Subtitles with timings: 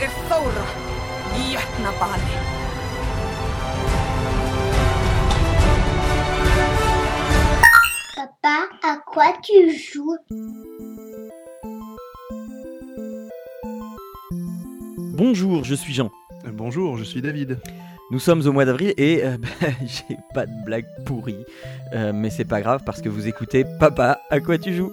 [0.00, 0.62] Ég er Þóra.
[8.16, 10.16] Papa, à quoi tu joues?
[15.18, 16.10] Bonjour, je suis Jean.
[16.46, 17.58] Euh, Bonjour, je suis David.
[18.10, 21.44] Nous sommes au mois d'avril et euh, bah, j'ai pas de blague pourrie.
[21.92, 24.92] Euh, mais c'est pas grave parce que vous écoutez Papa, à quoi tu joues?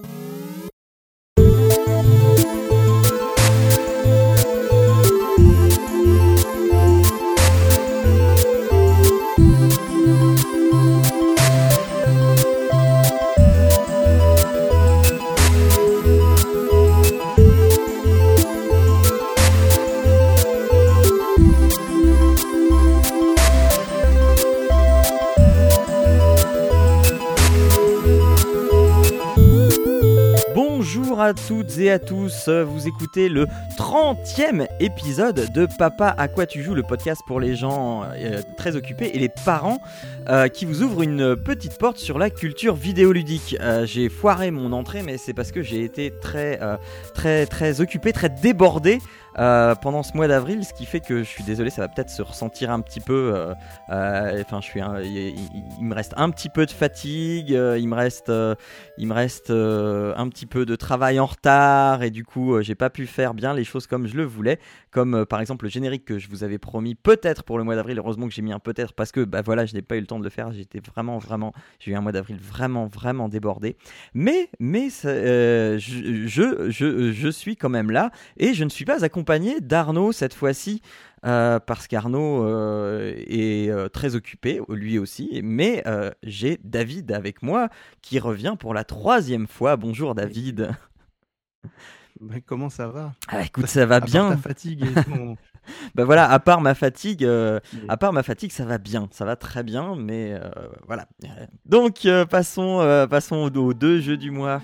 [31.28, 36.64] À toutes et à tous, vous écoutez le 30e épisode de Papa à quoi tu
[36.64, 39.82] joues, le podcast pour les gens euh, très occupés et les parents
[40.30, 43.58] euh, qui vous ouvrent une petite porte sur la culture vidéoludique.
[43.60, 46.62] Euh, j'ai foiré mon entrée mais c'est parce que j'ai été très
[47.14, 49.00] très très occupé, très débordé
[49.40, 52.10] euh, pendant ce mois d'avril, ce qui fait que je suis désolé, ça va peut-être
[52.10, 53.34] se ressentir un petit peu.
[53.36, 53.54] euh,
[53.92, 58.32] euh, Enfin, je suis, il, me reste un petit peu de fatigue, il me reste,
[58.98, 62.90] il me reste un petit peu de travail en retard et du coup, j'ai pas
[62.90, 64.60] pu faire bien les choses comme je le voulais,
[64.92, 68.00] comme par exemple le générique que je vous avais promis peut-être pour le mois d'avril.
[68.00, 70.08] Heureusement que j'ai mis un peut-être parce que bah voilà, je n'ai pas eu le
[70.08, 70.52] temps de le faire.
[70.52, 73.78] J'étais vraiment, vraiment, j'ai eu un mois d'avril vraiment, vraiment débordé.
[74.14, 79.04] Mais, mais je, je, je, je suis quand même là et je ne suis pas
[79.04, 79.27] accompagné
[79.62, 80.82] d'Arnaud cette fois-ci.
[81.26, 85.84] euh, parce qu'Arnaud euh, est euh, très occupé, lui aussi, mais
[86.24, 87.70] j'ai David avec moi
[88.02, 89.76] qui revient pour la troisième fois.
[89.76, 90.72] Bonjour David.
[92.20, 93.14] Mais comment ça va?
[93.28, 94.30] Ah, écoute, ça va À part bien.
[94.32, 95.38] ta fatigue et ton-
[95.96, 99.24] Bah voilà, à part ma fatigue, euh, à part ma fatigue, ça va bien, ça
[99.26, 100.50] va très bien, mais euh,
[100.88, 101.08] voilà.
[101.66, 104.62] Donc euh, passons, passons aux deux jeux du mois.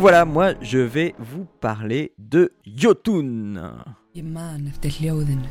[0.00, 3.60] Donc voilà, moi je vais vous parler de Jotun.
[4.14, 5.44] Ég man eftir hljóðinu,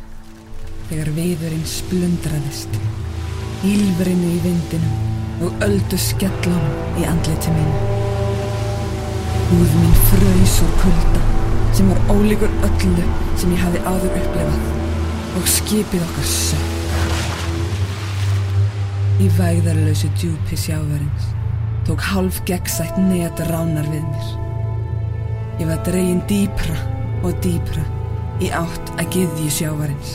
[0.90, 2.80] þegar viðurinn splundraðist,
[3.62, 6.66] ílverinu í vindinum og öldu skellum
[6.98, 8.02] í andliti mínu.
[9.52, 11.26] Húð mín fröys úr kulda
[11.78, 17.20] sem var ólíkur öllu sem ég hafði áður upplifað og skipið okkar sökk.
[19.22, 21.36] Í vægðarlausu djúpi sjávarins
[21.90, 24.26] tók hálf gegnsætt net ránar við mér.
[25.58, 26.76] Ég var dregin dýpra
[27.26, 27.82] og dýpra
[28.46, 30.12] í átt að gyðju sjávarins.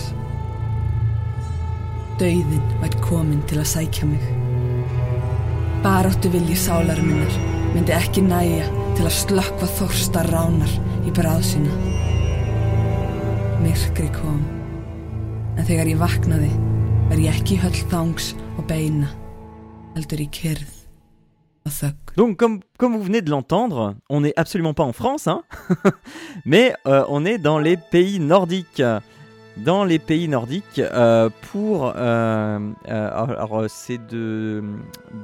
[2.21, 4.29] Dauðin vært komin til að sækja mig.
[5.83, 7.35] Baráttu vilji sálar minnar
[7.73, 11.75] myndi ekki næja til að slökkva þorsta ránar í bráðsina.
[13.65, 14.47] Myrkri kom,
[15.59, 16.55] en þegar ég vaknaði
[17.11, 19.11] var ég ekki höll þangs og beina,
[19.99, 20.74] heldur í kyrð.
[22.17, 25.43] Donc, comme, comme vous venez de l'entendre, on n'est absolument pas en France, hein
[26.45, 28.83] mais euh, on est dans les pays nordiques.
[29.57, 31.93] Dans les pays nordiques, euh, pour.
[31.95, 32.59] euh,
[32.89, 34.65] alors, c'est de,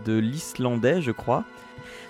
[0.04, 1.44] de l'islandais, je crois.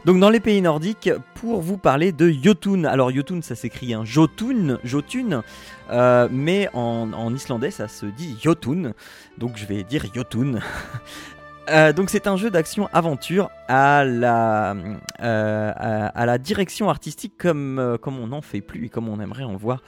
[0.05, 2.85] Donc, dans les pays nordiques, pour vous parler de Jotun.
[2.85, 5.43] Alors, Jotun, ça s'écrit un Jotun, Jotun,
[5.91, 8.93] euh, mais en, en islandais, ça se dit Jotun.
[9.39, 10.61] Donc, je vais dire Jotun.
[11.69, 14.75] Euh, donc c'est un jeu d'action-aventure à la,
[15.21, 15.73] euh,
[16.15, 19.45] à, la direction artistique comme, euh, comme on n'en fait plus et comme on aimerait
[19.45, 19.83] en voir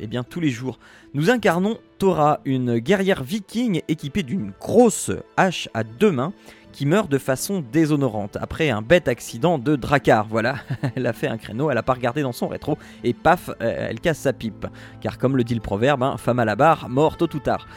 [0.00, 0.80] eh bien, tous les jours.
[1.14, 6.32] Nous incarnons Thora, une guerrière viking équipée d'une grosse hache à deux mains
[6.72, 10.26] qui meurt de façon déshonorante après un bête accident de Drakkar.
[10.26, 10.56] Voilà,
[10.96, 14.00] elle a fait un créneau, elle a pas regardé dans son rétro et paf, elle
[14.00, 14.66] casse sa pipe.
[15.00, 17.68] Car comme le dit le proverbe, hein, femme à la barre, mort tôt ou tard.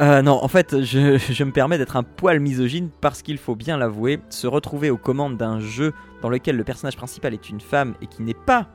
[0.00, 3.76] Euh, non, en fait, je, me permets d'être un poil misogyne parce qu'il faut bien
[3.76, 5.92] l'avouer, se retrouver aux commandes d'un jeu
[6.22, 8.68] dans lequel le personnage principal est une femme et qui n'est pas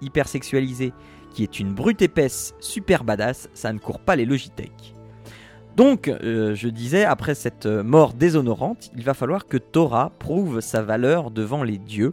[0.00, 0.92] hyper sexualisée,
[1.32, 4.94] qui est une brute épaisse super badass, ça ne court pas les Logitech.
[5.76, 10.82] Donc, euh, je disais, après cette mort déshonorante, il va falloir que Thora prouve sa
[10.82, 12.10] valeur devant les dieux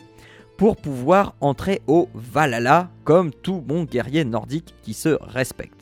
[0.58, 5.77] pour pouvoir entrer au Valhalla comme tout bon guerrier nordique qui se respecte.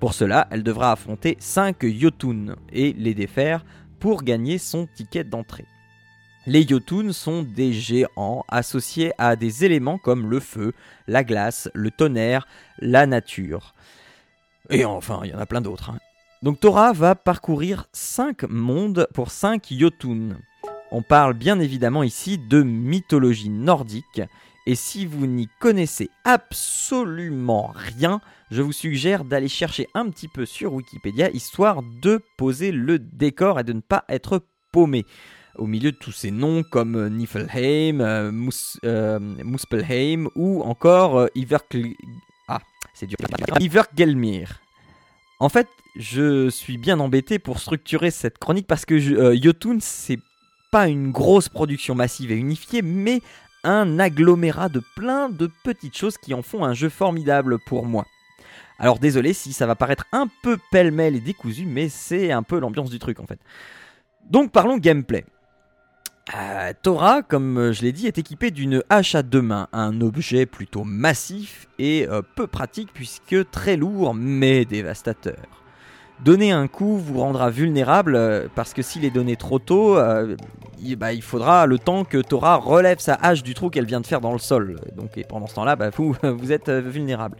[0.00, 3.64] Pour cela, elle devra affronter 5 Jotun et les défaire
[3.98, 5.66] pour gagner son ticket d'entrée.
[6.46, 10.72] Les Jotun sont des géants associés à des éléments comme le feu,
[11.06, 12.48] la glace, le tonnerre,
[12.78, 13.74] la nature.
[14.70, 15.90] Et enfin, il y en a plein d'autres.
[15.90, 15.98] hein.
[16.42, 20.38] Donc Torah va parcourir 5 mondes pour 5 Jotun.
[20.92, 24.22] On parle bien évidemment ici de mythologie nordique.
[24.66, 28.20] Et si vous n'y connaissez absolument rien,
[28.50, 33.58] je vous suggère d'aller chercher un petit peu sur Wikipédia, histoire de poser le décor
[33.60, 34.42] et de ne pas être
[34.72, 35.04] paumé.
[35.56, 38.30] Au milieu de tous ces noms comme euh, Niflheim, euh,
[38.84, 41.26] euh, Muspelheim ou encore euh,
[42.48, 42.60] Ah,
[43.06, 43.16] dur.
[43.60, 44.60] Ivergelmir.
[45.40, 45.66] En fait,
[45.96, 50.18] je suis bien embêté pour structurer cette chronique parce que je- Jotun, c'est
[50.70, 53.20] pas une grosse production massive et unifiée, mais
[53.64, 58.06] un agglomérat de plein de petites choses qui en font un jeu formidable pour moi.
[58.78, 62.58] Alors désolé si ça va paraître un peu pêle-mêle et décousu, mais c'est un peu
[62.58, 63.38] l'ambiance du truc en fait.
[64.30, 65.24] Donc parlons gameplay.
[66.34, 70.00] Euh, Torah, comme euh, je l'ai dit, est équipé d'une hache à deux mains, un
[70.00, 75.59] objet plutôt massif et euh, peu pratique puisque très lourd mais dévastateur.
[76.24, 80.36] Donner un coup vous rendra vulnérable euh, parce que s'il est donné trop tôt, euh,
[80.82, 84.02] il, bah, il faudra le temps que Torah relève sa hache du trou qu'elle vient
[84.02, 84.76] de faire dans le sol.
[84.96, 87.38] Donc, pendant ce temps-là, bah, vous, êtes euh, vulnérable.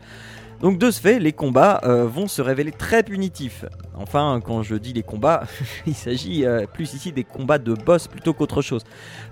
[0.62, 3.64] Donc de ce fait, les combats vont se révéler très punitifs.
[3.94, 5.44] Enfin, quand je dis les combats,
[5.86, 6.44] il s'agit
[6.74, 8.84] plus ici des combats de boss plutôt qu'autre chose.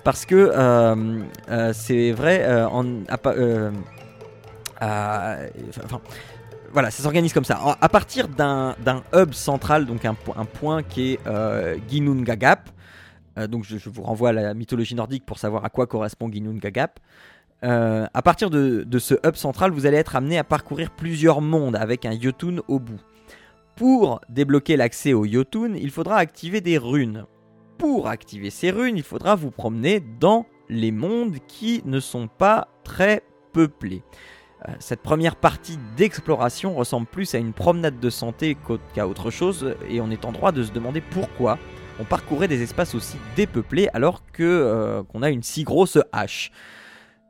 [0.05, 0.51] Parce que
[1.75, 3.35] c'est vrai, en, enfin,
[6.73, 7.77] voilà, ça s'organise comme ça.
[7.81, 8.75] À partir d'un
[9.15, 12.71] hub central, donc un, po- un point qui est euh, Ginnungagap,
[13.39, 17.01] euh, donc je, vous renvoie à la mythologie nordique pour savoir à quoi correspond Ginnungagap.
[17.65, 21.41] Euh, à partir de, de ce hub central, vous allez être amené à parcourir plusieurs
[21.41, 23.01] mondes avec un Jotun au bout.
[23.75, 27.25] Pour débloquer l'accès au Jotun, il faudra activer des runes.
[27.79, 32.69] Pour activer ces runes, il faudra vous promener dans les mondes qui ne sont pas
[32.85, 33.23] très
[33.53, 34.03] peuplés.
[34.67, 38.57] Euh, Cette première partie d'exploration ressemble plus à une promenade de santé
[38.95, 41.59] qu'à autre chose, et on est en droit de se demander pourquoi
[42.01, 46.53] on parcourait des espaces aussi dépeuplés alors que euh, qu'on a une si grosse hache.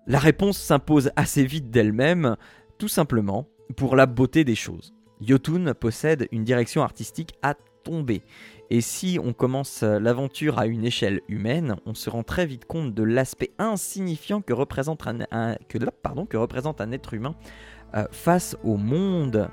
[0.07, 2.37] La réponse s'impose assez vite d'elle-même,
[2.79, 3.47] tout simplement
[3.77, 4.95] pour la beauté des choses.
[5.21, 7.55] Jotun possède une direction artistique à
[7.85, 8.23] tomber.
[8.71, 12.67] Et si on commence euh, l'aventure à une échelle humaine, on se rend très vite
[12.67, 15.57] compte de l'aspect insignifiant que représente un,
[16.93, 17.35] être humain
[17.95, 19.49] euh, face au monde,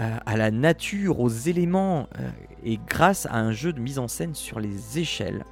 [0.00, 2.08] euh, à la nature, aux éléments,
[2.64, 5.44] et grâce à un jeu de mise en scène sur les échelles.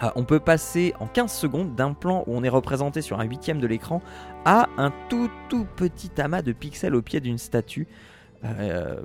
[0.00, 3.24] Ah, on peut passer en 15 secondes d'un plan où on est représenté sur un
[3.24, 4.00] huitième de l'écran
[4.44, 7.88] à un tout tout petit amas de pixels au pied d'une statue,
[8.44, 9.00] euh,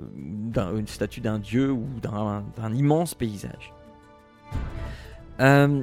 [0.56, 3.72] une statue d'un dieu ou d'un immense paysage.
[5.40, 5.82] Euh,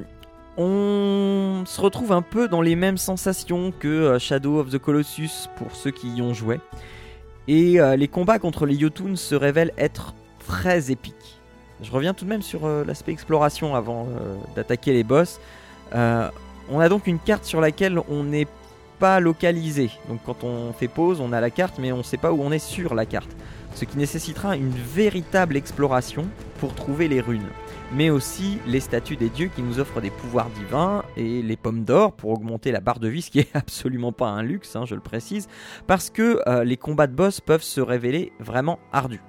[0.56, 5.48] on se retrouve un peu dans les mêmes sensations que euh, Shadow of the Colossus
[5.56, 6.60] pour ceux qui y ont joué.
[7.48, 10.14] Et euh, les combats contre les Jotun se révèlent être
[10.46, 11.40] très épiques.
[11.82, 14.06] Je reviens tout de même sur l'aspect exploration avant
[14.54, 15.40] d'attaquer les boss.
[15.92, 18.46] On a donc une carte sur laquelle on n'est
[19.20, 19.90] localisé.
[20.08, 22.40] Donc quand on fait pause, on a la carte, mais on ne sait pas où
[22.42, 23.30] on est sur la carte.
[23.74, 26.26] Ce qui nécessitera une véritable exploration
[26.58, 27.48] pour trouver les runes.
[27.94, 31.84] Mais aussi les statues des dieux qui nous offrent des pouvoirs divins et les pommes
[31.84, 34.84] d'or pour augmenter la barre de vie, ce qui est absolument pas un luxe, hein,
[34.86, 35.48] je le précise,
[35.86, 39.22] parce que euh, les combats de boss peuvent se révéler vraiment ardus.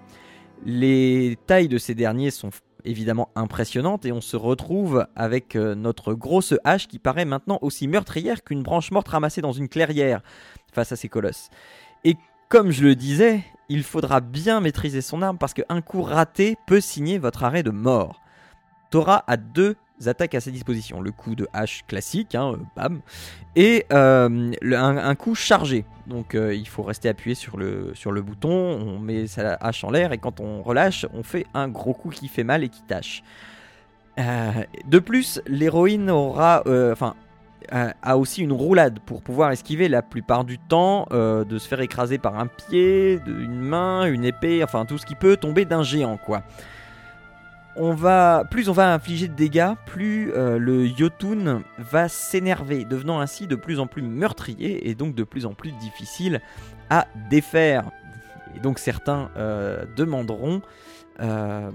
[0.66, 2.52] Les tailles de ces derniers sont
[2.85, 7.87] évidemment impressionnantes et on se retrouve avec euh, notre grosse hache qui paraît maintenant aussi
[7.87, 10.21] meurtrière qu'une branche morte ramassée dans une clairière
[10.71, 11.49] face à ces colosses.
[12.04, 12.18] Et
[12.49, 16.81] comme je le disais, il faudra bien maîtriser son arme parce qu'un coup raté peut
[16.81, 18.21] signer votre arrêt de mort.
[18.92, 19.75] Tora a deux
[20.07, 21.02] attaques à sa disposition.
[21.02, 23.02] Le coup de hache classique, hein, euh, bam,
[23.56, 25.86] et euh, un, coup chargé.
[26.07, 29.83] Donc euh, il faut rester appuyé sur le, sur le bouton, on met sa hache
[29.83, 32.69] en l'air et quand on relâche, on fait un gros coup qui fait mal et
[32.69, 33.24] qui tâche.
[34.16, 37.16] De plus, l'héroïne aura, enfin,
[37.72, 42.19] a aussi une roulade pour pouvoir esquiver la plupart du temps de se faire écraser
[42.19, 46.18] par un pied, une main, une épée, enfin tout ce qui peut tomber d'un géant,
[46.18, 46.44] quoi.
[47.75, 53.19] On va, plus on va infliger de dégâts, plus euh, le Jotun va s'énerver, devenant
[53.19, 56.39] ainsi de plus en plus meurtrier et donc de plus en plus difficile
[56.92, 57.89] à défaire.
[58.56, 60.61] Et donc certains euh, demanderont
[61.19, 61.71] euh,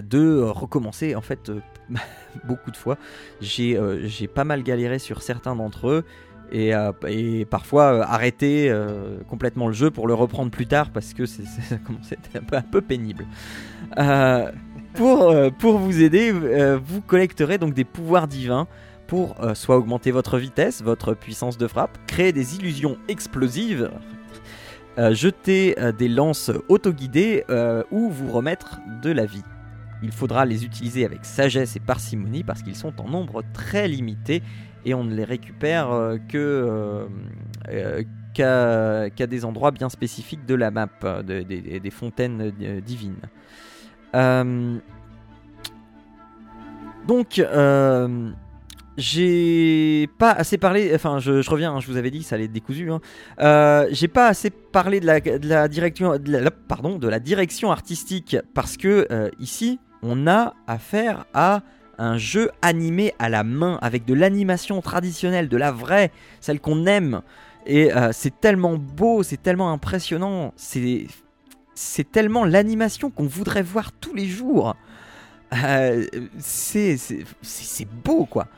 [0.00, 1.50] de recommencer en fait
[2.44, 2.98] beaucoup de fois.
[3.40, 6.04] J'ai pas mal galéré sur certains d'entre eux
[6.52, 10.90] et, euh, et parfois euh, arrêter euh, complètement le jeu pour le reprendre plus tard
[10.90, 11.42] parce que c'est-
[12.52, 13.26] un peu, pénible.
[14.94, 18.66] Pour, pour vous aider, vous collecterez donc des pouvoirs divins
[19.06, 23.90] pour soit augmenter votre vitesse, votre puissance de frappe, créer des illusions explosives,
[24.98, 27.44] jeter des lances autoguidées
[27.90, 29.42] ou vous remettre de la vie.
[30.02, 34.42] Il faudra les utiliser avec sagesse et parcimonie parce qu'ils sont en nombre très limité
[34.84, 37.06] et on ne les récupère euh, que euh,
[37.68, 38.02] euh,
[38.34, 40.88] qu'à des endroits bien spécifiques de la map,
[41.22, 42.50] de- des- fontaines
[42.84, 43.16] divines.
[47.06, 47.42] Donc,
[48.96, 50.92] j'ai pas assez parlé.
[50.94, 51.74] Enfin, je, reviens.
[51.74, 52.90] hein, je vous avais dit, ça allait être décousu.
[52.90, 53.00] hein.
[53.90, 56.12] J'ai pas assez parlé de la, direction,
[57.70, 61.62] artistique parce que ici, on a affaire à
[61.98, 66.86] un jeu animé à la main avec de l'animation traditionnelle, de la vraie, celle qu'on
[66.86, 67.22] aime.
[67.66, 71.06] Et euh, c'est tellement beau, c'est tellement impressionnant, c'est
[72.10, 74.74] tellement l'animation qu'on voudrait voir tous les jours.
[75.54, 76.06] Euh,
[76.38, 76.98] c'est
[78.04, 78.48] beau quoi.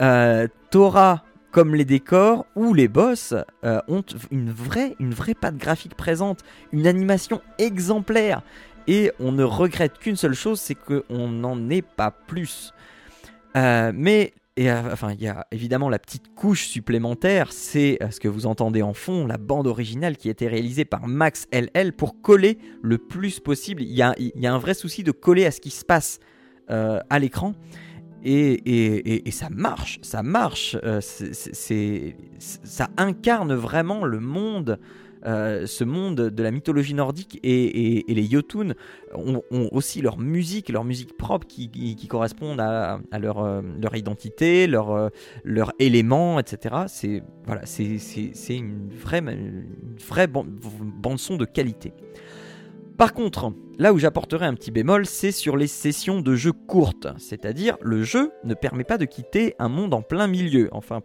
[0.00, 3.34] Euh, Torah, comme les décors ou les boss,
[3.64, 6.40] euh, ont une vraie, une vraie patte graphique présente,
[6.72, 8.42] une animation exemplaire.
[8.86, 12.72] Et on ne regrette qu'une seule chose, c'est qu'on n'en ait pas plus.
[13.56, 18.20] Euh, mais euh, enfin, il y a évidemment la petite couche supplémentaire, c'est euh, ce
[18.20, 21.92] que vous entendez en fond, la bande originale qui a été réalisée par Max LL
[21.92, 23.82] pour coller le plus possible.
[23.82, 24.14] Il y a,
[24.44, 26.18] un vrai souci de coller à ce qui se passe
[26.68, 27.54] à l'écran.
[28.26, 30.78] Et, ça marche, ça marche.
[32.38, 34.78] ça incarne vraiment le monde,
[35.26, 37.38] euh, ce monde de la mythologie nordique.
[37.42, 38.74] Et, les Jotun
[39.14, 44.66] ont, aussi leur musique, leur musique propre qui, qui, qui correspondent à, euh, leur identité,
[44.66, 45.08] leur, euh,
[45.78, 46.84] élément, etc.
[46.86, 47.22] C'est
[48.56, 49.64] une vraie, une
[50.06, 51.92] vraie ban- bande son de qualité.
[52.96, 57.08] Par contre, là où j'apporterai un petit bémol, c'est sur les sessions de jeu courtes.
[57.18, 60.68] C'est-à-dire, le jeu ne permet pas de quitter un monde en plein milieu.
[60.70, 61.00] Enfin,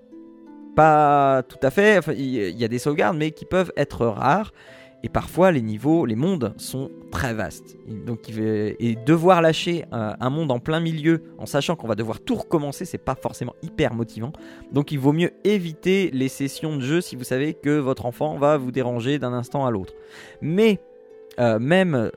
[0.80, 2.00] pas tout à fait.
[2.16, 4.54] Il y a des sauvegardes, mais qui peuvent être rares.
[5.04, 7.76] Et parfois, les niveaux, les mondes sont très vastes.
[7.86, 11.96] Et donc, et devoir lâcher euh, un monde en plein milieu en sachant qu'on va
[11.96, 14.32] devoir tout recommencer, c'est pas forcément hyper motivant.
[14.72, 18.38] Donc, il vaut mieux éviter les sessions de jeu si vous savez que votre enfant
[18.38, 19.94] va vous déranger d'un instant à l'autre.
[20.42, 20.80] Mais
[21.42, 22.10] euh, même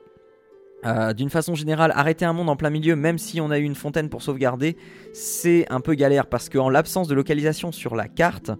[0.85, 3.63] euh, d'une façon générale, arrêter un monde en plein milieu, même si on a eu
[3.63, 4.75] une fontaine pour sauvegarder,
[5.13, 8.51] c'est un peu galère parce qu'en l'absence de localisation sur la carte,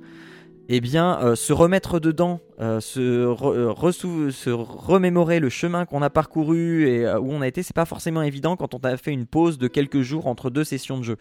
[0.69, 3.25] eh bien, euh, se remettre dedans, euh, se,
[4.49, 8.55] remémorer le chemin qu'on a parcouru et où on a été, c'est pas forcément évident
[8.55, 11.17] quand on a fait une pause de quelques jours entre deux sessions de jeu.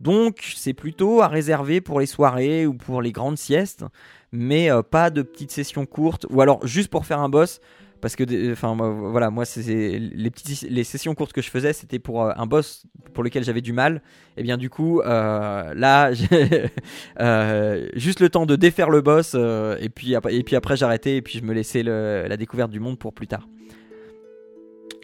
[0.00, 3.84] Donc, c'est plutôt à réserver pour les soirées ou pour les grandes siestes,
[4.32, 7.60] mais pas de petites sessions courtes ou alors juste pour faire un boss
[8.00, 11.98] parce que enfin voilà moi c'est les petites les sessions courtes que je faisais c'était
[11.98, 14.02] pour euh, un boss pour lequel j'avais du mal.
[14.36, 16.70] Et bien du coup euh, là j'ai
[17.20, 21.22] euh, juste le temps de défaire le boss et puis et puis après j'arrêtais et
[21.22, 23.48] puis je me laissais la découverte du monde pour plus tard.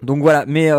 [0.02, 0.70] Donc voilà mais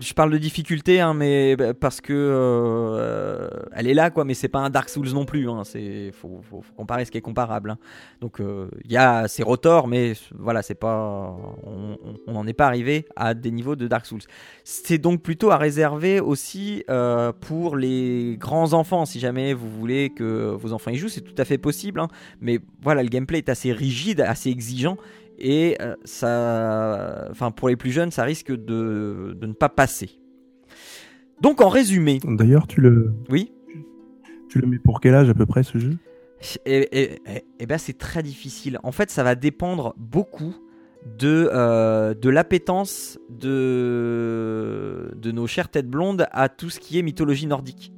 [0.00, 4.24] je parle de difficulté, hein, mais bah, parce que euh, elle est là, quoi.
[4.24, 5.48] Mais c'est pas un Dark Souls non plus.
[5.48, 6.40] Hein, c'est faut,
[6.76, 7.70] comparer ce qui est comparable.
[7.70, 7.78] hein.
[8.20, 12.66] Donc euh, il y a ces rotors, mais voilà, c'est pas, on n'en est pas
[12.66, 14.22] arrivé à des niveaux de Dark Souls.
[14.64, 20.10] C'est donc plutôt à réserver aussi euh, pour les grands enfants, si jamais vous voulez
[20.10, 22.00] que vos enfants y jouent, c'est tout à fait possible.
[22.00, 22.08] hein.
[22.40, 24.96] mais voilà, le gameplay est assez rigide, assez exigeant.
[25.46, 30.18] Et euh, ça, enfin pour les plus jeunes, ça risque de, de ne pas passer.
[31.42, 33.52] Donc en résumé, D'ailleurs, tu le, oui,
[34.48, 35.96] tu le mets pour quel âge à peu près ce jeu?
[36.64, 38.78] Et, et- et- et ben c'est très difficile.
[38.82, 40.54] En fait, ça va dépendre beaucoup
[41.18, 47.02] de, euh, de l'appétence de, de nos chères têtes blondes à tout ce qui est
[47.02, 47.92] mythologie nordique.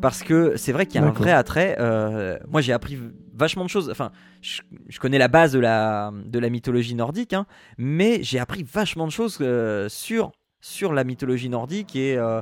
[0.00, 1.76] Parce que c'est vrai qu'il y a un vrai attrait.
[1.78, 2.98] euh, moi, j'ai appris
[3.34, 3.90] vachement de choses.
[3.90, 4.10] Enfin,
[4.42, 7.46] je, je connais la base de la, de la mythologie nordique, hein,
[7.78, 12.16] mais j'ai appris vachement de choses euh, sur, sur la mythologie nordique et.
[12.16, 12.40] euh,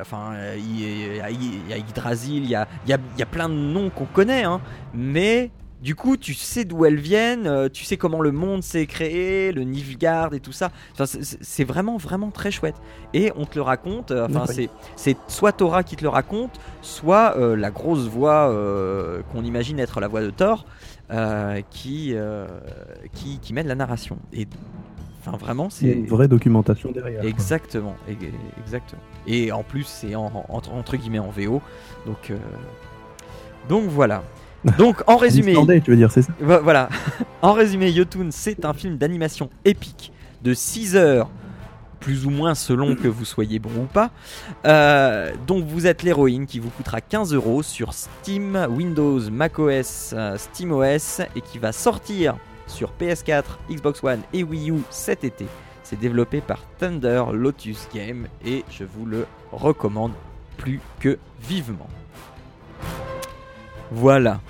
[0.00, 1.30] Enfin, il y, a-
[1.76, 4.60] Yggdrasil, il y a, y, a, y a plein de noms qu'on connaît, hein,
[4.94, 5.50] mais
[5.82, 9.50] du coup, tu sais d'où elles viennent, euh, tu sais comment le monde s'est créé,
[9.52, 10.70] le Nilfgaard et tout ça.
[10.92, 12.76] Enfin, c'est- vraiment, vraiment très chouette.
[13.14, 16.58] Et on te le raconte, euh, enfin, c'est c'est soit Torah qui te le raconte,
[16.82, 20.64] soit euh, la grosse voix euh, qu'on imagine être la voix de Thor
[21.10, 22.46] euh, qui, euh,
[23.12, 24.18] qui, qui mène la narration.
[24.32, 24.46] Et
[25.20, 25.98] enfin, vraiment, Il y a c'est.
[26.00, 27.24] une vraie documentation derrière.
[27.24, 27.96] Exactement,
[28.64, 29.02] exactement.
[29.26, 31.60] Et en plus, c'est en, en- entre, entre guillemets en VO.
[32.06, 32.36] Donc, euh,
[33.68, 34.22] donc voilà.
[34.78, 36.88] Donc en résumé, islandais, tu veux dire, c'est ça Vo- Voilà.
[37.42, 41.28] En résumé, Yotun, c'est un film d'animation épique de 6 heures
[41.98, 44.10] plus ou moins selon que vous soyez bon ou pas.
[44.66, 50.36] Euh, donc vous êtes l'héroïne qui vous coûtera 15 euros sur Steam, Windows, macOS, euh,
[50.36, 55.46] SteamOS et qui va sortir sur PS4, Xbox One et Wii U cet été.
[55.84, 60.12] C'est développé par Thunder Lotus Game et je vous le recommande
[60.56, 61.88] plus que vivement.
[63.90, 64.40] Voilà.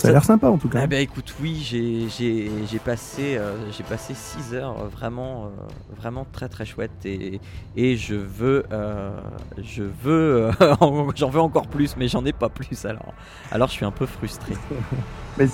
[0.00, 0.80] Ça a l'air sympa en tout cas.
[0.82, 5.48] Ah bah écoute, oui, j'ai- passé, euh, j'ai passé 6 heures euh, vraiment, euh,
[5.94, 7.38] vraiment très très chouette et,
[7.76, 9.10] et je veux, euh,
[9.62, 10.50] je veux,
[11.16, 13.12] j'en veux encore plus, mais j'en ai pas plus alors.
[13.52, 14.54] Alors je suis un peu frustré.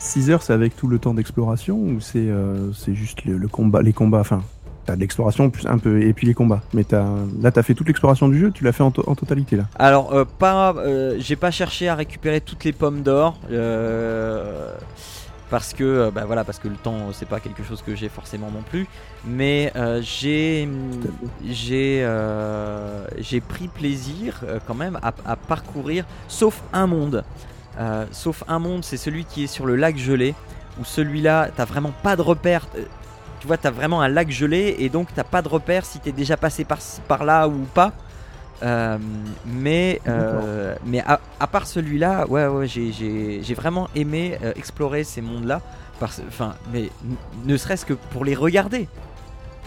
[0.00, 2.28] 6 heures, c'est avec tout le temps d'exploration ou c'est
[2.74, 4.42] c'est juste le, le combat, les combats Enfin,
[4.86, 6.62] t'as de l'exploration plus un peu et puis les combats.
[6.72, 7.04] Mais as,
[7.40, 9.64] là, t'as fait toute l'exploration du jeu, tu l'as fait en, to- en totalité là.
[9.78, 13.38] Alors euh, pas, euh, j'ai pas cherché à récupérer toutes les pommes d'or.
[13.50, 14.72] euh,
[15.50, 18.52] parce que bah voilà parce que le temps c'est pas quelque chose que j'ai forcément
[18.52, 18.86] non plus
[19.26, 20.68] mais j'ai
[21.44, 22.06] j'ai
[23.18, 27.24] j'ai pris plaisir quand même à, à parcourir sauf un monde
[28.12, 30.36] sauf un monde c'est celui qui est sur le lac gelé
[30.80, 32.68] où celui-là t'as vraiment pas de repère
[33.40, 36.12] tu vois t'as vraiment un lac gelé et donc t'as pas de repère si t'es
[36.12, 36.78] déjà passé par,
[37.08, 37.92] par là ou pas
[38.62, 38.98] Euh,
[39.46, 44.52] mais euh, mais à, à part celui-là, ouais, ouais, j'ai- j'ai j'ai vraiment aimé euh,
[44.54, 45.62] explorer ces mondes-là.
[46.02, 47.16] Enfin, mais n-
[47.46, 48.86] ne serait-ce que pour les regarder.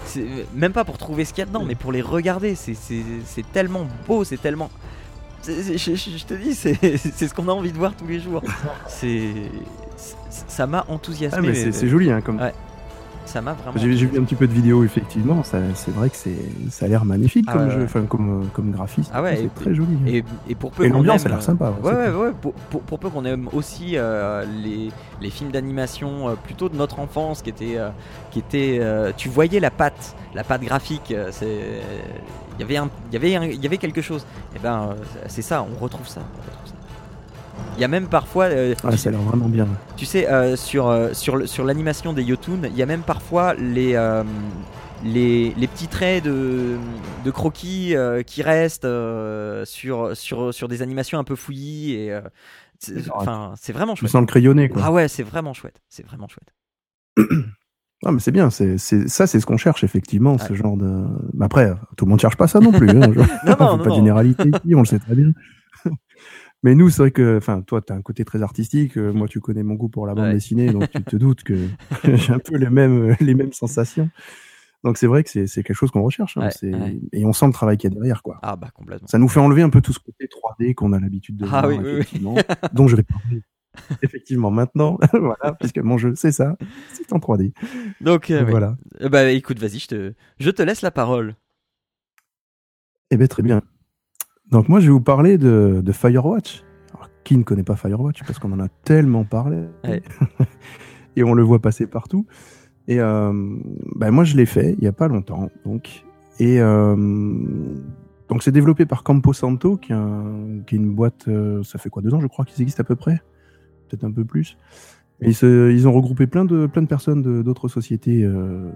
[0.05, 2.53] C'est- Même pas pour trouver ce qu'il y a dedans, mais pour les regarder.
[2.53, 4.69] C'est- C'est c'est tellement beau, c'est tellement.
[5.47, 6.53] Je, te dis,
[7.17, 8.43] c'est ce qu'on a envie de voir tous les jours.
[8.87, 9.31] C'est
[10.47, 11.39] ça m'a enthousiasmé.
[11.39, 12.39] Ah, mais c'est c'est joli hein, comme.
[12.39, 12.53] Ouais.
[13.25, 13.77] Ça m'a vraiment.
[13.77, 15.41] J'ai vu un petit peu de vidéos effectivement.
[15.43, 16.35] C'est vrai que c'est
[16.69, 19.11] ça a l'air magnifique Ah comme ouais, jeu, enfin comme euh, comme graphisme.
[19.13, 19.97] Ah ouais, et- c'est très joli.
[20.07, 21.69] Et, et pour peu Et l'ambiance aime, a l'air sympa.
[21.69, 22.21] Ouais, c'est ouais, cool.
[22.25, 22.31] ouais.
[22.41, 24.89] Pour, pour- pour peu qu'on aime aussi euh, les,
[25.21, 27.89] les films d'animation euh, plutôt de notre enfance, qui étaient, euh,
[28.31, 28.79] qui étaient,
[29.17, 31.09] tu voyais la patte, la patte graphique.
[31.09, 34.25] il y avait un, y avait, un- y avait quelque chose.
[34.55, 36.21] Et ben, euh, c'est ça, on retrouve ça.
[36.21, 36.72] on retrouve ça.
[37.77, 39.67] Il y a même parfois, euh, tu, ça a l'air vraiment bien.
[39.97, 43.55] tu sais, euh, sur, euh, sur, sur l'animation des Yotun, il y a même parfois
[43.55, 44.23] les, euh,
[45.03, 46.77] les, les petits traits de,
[47.25, 47.95] de croquis
[48.27, 48.87] qui restent
[49.65, 51.93] sur, sur, sur des animations un peu fouillis.
[51.93, 52.19] Et,
[53.11, 54.11] enfin, c'est vraiment chouette.
[54.11, 54.81] sens le crayonné quoi.
[54.85, 55.81] Ah ouais, c'est vraiment chouette.
[55.89, 56.53] C'est vraiment chouette.
[58.05, 61.05] Ah, mais c'est bien, c'est ça, c'est ce qu'on cherche effectivement, ce genre de.
[61.35, 62.89] Mais après, tout le monde cherche pas ça non plus.
[62.89, 63.13] Hein, Non,
[63.45, 63.95] non, non, pas de non.
[63.95, 65.31] généralité ici, on le sait très bien.
[66.63, 68.97] Mais nous, c'est vrai que, enfin, toi, t'as un côté très artistique.
[68.97, 70.33] euh, moi, tu connais mon goût pour la bande Ouais.
[70.33, 71.55] dessinée, donc tu te doutes que
[72.15, 74.09] j'ai un peu les mêmes, les mêmes sensations.
[74.83, 76.35] Donc c'est vrai que c'est quelque chose qu'on recherche.
[76.37, 76.99] hein, Ouais, c'est- ouais.
[77.13, 78.39] Et on sent le travail qu'il y a derrière, quoi.
[78.41, 79.07] Ah bah complètement.
[79.07, 81.67] Ça nous fait enlever un peu tout ce côté 3D qu'on a l'habitude de Ah
[81.67, 82.35] voir, oui, oui, oui.
[82.73, 83.43] dont je vais parler.
[84.03, 86.55] Effectivement, maintenant, voilà, puisque mon jeu, c'est ça,
[86.93, 87.53] c'est en 3D.
[88.01, 88.51] Donc euh, ouais.
[88.51, 88.77] Voilà.
[89.01, 91.35] Euh, bah écoute, vas-y, je te, je te laisse la parole.
[93.09, 93.61] Eh bien, très bien.
[94.53, 96.63] Donc, moi, je vais vous parler de, de Firewatch.
[96.93, 98.23] Alors, qui ne connaît pas Firewatch?
[98.25, 99.57] Parce qu'on en a tellement parlé.
[99.83, 100.01] Ouais.
[101.15, 102.25] Et on le voit passer partout.
[102.87, 103.31] Et euh,
[103.95, 105.49] ben, moi, je l'ai fait il n'y a pas longtemps.
[105.65, 106.03] Donc,
[106.39, 106.95] et euh,
[108.29, 111.27] donc, c'est développé par Campo Santo, qui est, un- qui est une boîte.
[111.27, 113.21] euh, ça fait quoi Deux ans, je crois, qu'ils existent à peu près?
[113.89, 114.57] Peut-être un peu plus.
[115.21, 118.69] Et ils, se- ils ont regroupé plein de, plein de personnes d'autres sociétés, euh,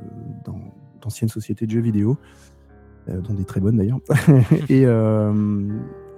[1.02, 2.18] d'anciennes sociétés de jeux vidéo
[3.08, 4.00] dont des très bonnes d'ailleurs.
[4.70, 5.32] et euh,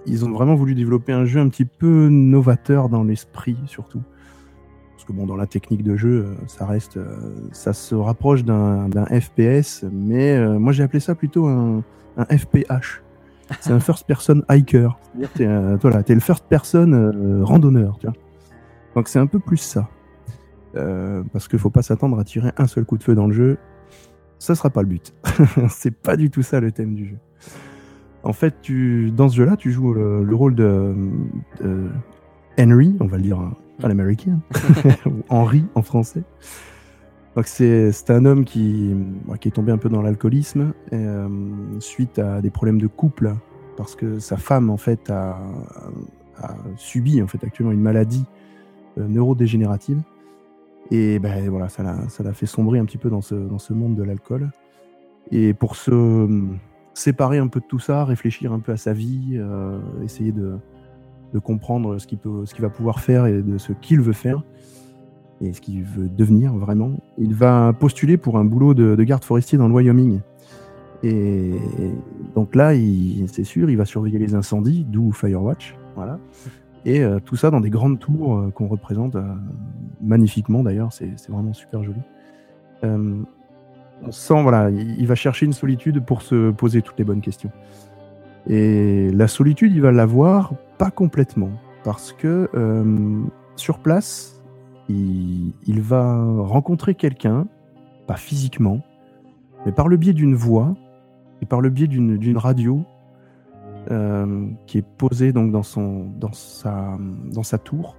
[0.05, 4.01] ils ont vraiment voulu développer un jeu un petit peu novateur dans l'esprit surtout.
[4.95, 7.15] Parce que bon, dans la technique de jeu, euh, ça reste, euh,
[7.51, 11.83] ça se rapproche d'un FPS, mais euh, moi j'ai appelé ça plutôt un,
[12.17, 13.01] un FPH.
[13.61, 14.99] C'est un first person hiker.
[15.01, 17.97] C'est-à-dire t'es voilà, t'es le first person euh, randonneur.
[18.95, 19.89] Donc c'est un peu plus ça.
[20.75, 23.33] Euh, parce qu'il faut pas s'attendre à tirer un seul coup de feu dans le
[23.33, 23.57] jeu.
[24.39, 25.13] Ça sera pas le but.
[25.69, 27.17] c'est pas du tout ça le thème du jeu.
[28.23, 30.93] En fait, tu, dans ce jeu-là, tu joues le, le rôle de,
[31.61, 31.87] de
[32.57, 33.39] Henry, on va le dire
[33.83, 34.39] à l'américain,
[35.05, 36.23] ou Henry en français.
[37.35, 38.93] Donc c'est c'est un homme qui,
[39.25, 41.27] bon, qui est tombé un peu dans l'alcoolisme euh,
[41.79, 43.33] suite à des problèmes de couple
[43.77, 45.37] parce que sa femme en fait a,
[46.41, 48.25] a subi en fait actuellement une maladie
[48.97, 50.01] euh, neurodégénérative
[50.91, 53.95] et ben voilà ça l'a fait sombrer un petit peu dans ce dans ce monde
[53.95, 54.49] de l'alcool
[55.31, 56.43] et pour se euh,
[56.93, 60.57] séparer un peu de tout ça réfléchir un peu à sa vie euh, essayer de
[61.33, 64.13] de comprendre ce qu'il peut ce qu'il va pouvoir faire et de ce qu'il veut
[64.13, 64.43] faire
[65.41, 66.91] et ce qu'il veut devenir vraiment.
[67.17, 70.19] Il va postuler pour un boulot de, de garde forestier dans le Wyoming.
[71.01, 71.51] Et
[72.35, 72.73] donc là,
[73.27, 75.75] c'est sûr, il va surveiller les incendies, d'où Firewatch.
[75.95, 76.19] Voilà.
[76.85, 79.23] Et euh, tout ça dans des grandes tours euh, qu'on représente euh,
[80.01, 81.99] magnifiquement d'ailleurs, c'est vraiment super joli.
[82.81, 87.51] On sent, voilà, il, va chercher une solitude pour se poser toutes les bonnes questions.
[88.47, 91.51] Et la solitude, il va l'avoir pas complètement,
[91.83, 92.49] parce que
[93.57, 94.41] sur place,
[94.87, 97.45] il, il va rencontrer quelqu'un,
[98.07, 98.79] pas physiquement,
[99.65, 100.73] mais par le biais d'une voix
[101.41, 102.85] et par le biais d'une radio
[103.91, 106.97] euh, qui est posée donc dans, son, dans, sa,
[107.31, 107.97] dans sa tour.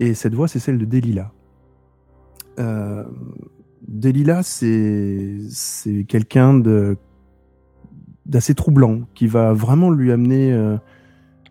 [0.00, 1.32] Et cette voix, c'est celle de Delila.
[2.58, 3.04] Euh,
[3.86, 6.96] Delila, c'est c'est quelqu'un de
[8.26, 10.76] d'assez troublant qui va vraiment lui amener euh,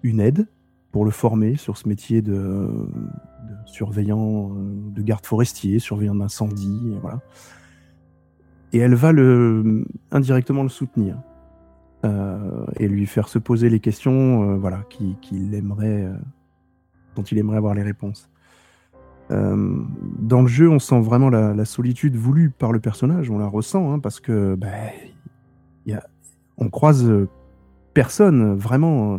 [0.04, 0.48] une aide
[0.92, 6.98] pour le former sur ce métier de, de surveillant, euh, de garde forestier, surveillant d'incendie,
[7.02, 7.22] voilà.
[8.74, 11.18] Et elle va le indirectement le soutenir
[12.04, 16.14] et lui faire se poser les questions, euh, voilà, qu'il aimerait, euh,
[17.16, 18.30] dont il aimerait avoir les réponses.
[19.30, 19.78] Euh,
[20.20, 23.94] dans le jeu, on sent vraiment la, solitude voulue par le personnage, on la ressent,
[23.94, 24.68] hein, parce que bah,
[26.58, 27.28] on croise euh,
[27.94, 29.16] personne, vraiment.
[29.16, 29.18] euh,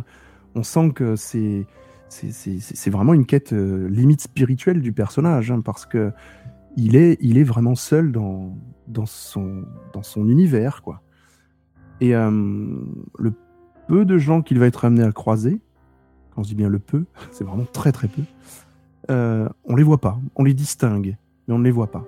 [0.55, 1.65] On sent que c'est
[2.89, 6.11] vraiment une quête euh, limite spirituelle du personnage, hein, parce que
[6.77, 11.01] il est, il est vraiment seul dans, dans, son, dans son univers, quoi.
[12.03, 12.29] Et euh,
[13.17, 13.33] le
[13.87, 15.61] peu de gens qu'il va être amené à croiser,
[16.31, 18.23] quand on se dit bien le peu, c'est vraiment très très peu,
[19.09, 21.15] euh, on les voit pas, on les distingue,
[21.47, 22.03] mais on ne les voit pas.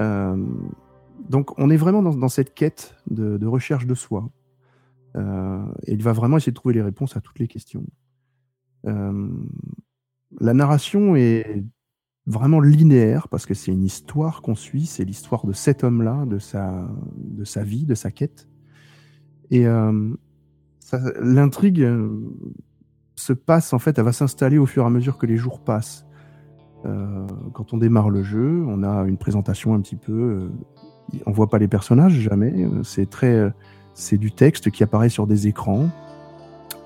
[0.00, 0.44] Euh,
[1.28, 4.28] donc on est vraiment dans, cette quête de, de recherche de soi.
[5.14, 7.84] Euh, et il va vraiment essayer de trouver les réponses à toutes les questions.
[8.88, 9.28] Euh,
[10.40, 11.62] la narration est
[12.26, 16.40] vraiment linéaire parce que c'est une histoire qu'on suit, c'est l'histoire de cet homme-là, de
[16.40, 18.48] sa, de sa vie, de sa quête.
[19.50, 20.10] Et euh,
[21.20, 22.08] l'intrigue euh,
[23.14, 25.60] se passe, en fait, elle va s'installer au fur et à mesure que les jours
[25.60, 26.06] passent.
[26.84, 30.12] Euh, quand on démarre le jeu, on a une présentation un petit peu.
[30.12, 30.50] euh,
[31.24, 32.68] on voit pas les personnages jamais.
[32.82, 33.52] C'est très,
[33.94, 35.88] c'est du texte qui apparaît sur des écrans,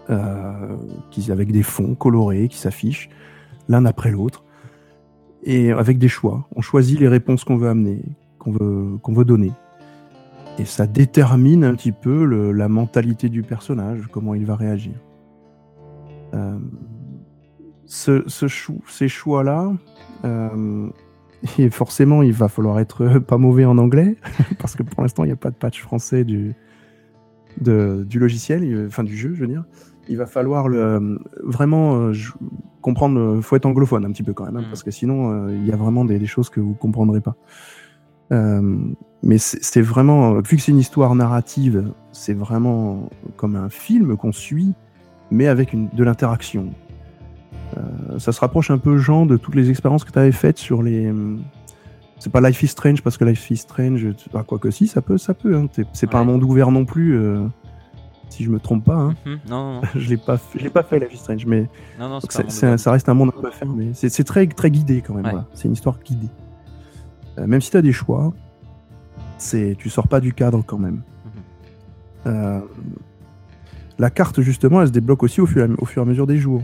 [0.09, 3.09] avec des fonds colorés qui s'affichent
[3.69, 4.45] l'un après l'autre
[5.43, 6.49] et avec des choix.
[6.55, 8.03] On choisit les réponses qu'on veut amener,
[8.39, 9.53] qu'on veut, qu'on veut donner.
[10.61, 14.93] Et ça détermine un petit peu le- la mentalité du personnage, comment il va réagir.
[16.35, 16.59] Euh,
[17.87, 19.73] ce, ce chou- ces choix-là,
[20.25, 20.89] euh,
[21.59, 24.17] et forcément, il va falloir être pas mauvais en anglais,
[24.59, 26.55] parce que pour l'instant, il n'y a pas de patch français du,
[27.61, 29.65] de- du logiciel, enfin du jeu, je veux dire.
[30.09, 32.13] Il va falloir le, vraiment euh,
[32.83, 34.69] comprendre, il faut être anglophone un petit peu quand même, hein, Mm.
[34.69, 37.37] parce que sinon, euh, il y a vraiment des, des choses que vous comprendrez pas.
[39.23, 44.17] Euh, mais c'est vraiment, vu que c'est une histoire narrative, c'est vraiment comme un film
[44.17, 44.73] qu'on suit,
[45.31, 46.69] mais avec une, de l'interaction.
[47.77, 50.59] Euh, ça se rapproche un peu, Jean, de toutes les expériences que tu avais faites
[50.59, 51.09] sur les.
[51.11, 51.43] hum,
[52.19, 54.87] C'est pas Life is Strange, parce que Life is Strange, tu- ah, quoi que si,
[54.87, 55.57] ça peut, ça peut.
[55.57, 55.69] Hein.
[55.93, 57.47] C'est- pas un monde ouvert non plus, euh,
[58.29, 58.97] si je me trompe pas.
[58.97, 59.15] Hein.
[59.25, 59.39] Mhm.
[59.49, 62.19] Non, non, je l'ai pas, je l'ai pas fait Life is Strange, mais non, non,
[62.19, 62.25] donc
[62.65, 63.91] un ça reste un monde un peu fermé.
[63.95, 65.25] C'est c'est très, très guidé quand même.
[65.27, 65.31] Ouais.
[65.31, 65.47] voilà.
[65.55, 66.29] C'est une histoire guidée.
[67.39, 68.33] Euh, même si tu as des choix,
[69.41, 70.97] c'est tu sors pas du cadre quand même.
[71.25, 71.43] Mhm.
[72.27, 72.61] Euh,
[73.99, 76.09] la carte, justement, elle se débloque aussi au fur, et à- au fur et à
[76.09, 76.63] mesure des jours.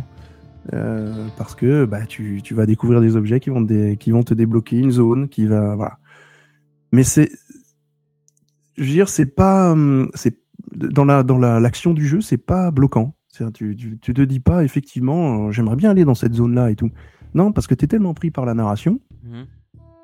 [0.73, 4.23] Euh, parce que bah, tu, tu vas découvrir des objets qui vont, te qui vont
[4.25, 5.77] te débloquer une zone, qui va.
[5.77, 5.99] Voilà.
[6.93, 7.31] Mais c'est.
[8.77, 9.73] Je veux dire, c'est pas.
[9.73, 10.39] hum, c'est
[10.75, 13.15] Dans la dans la- l'action du jeu, c'est pas bloquant.
[13.55, 16.75] Tu, tu, tu te dis pas, effectivement, euh, j'aimerais bien aller dans cette zone-là et
[16.75, 16.91] tout.
[17.35, 19.47] Non, parce que tu es tellement pris par la narration Mhm.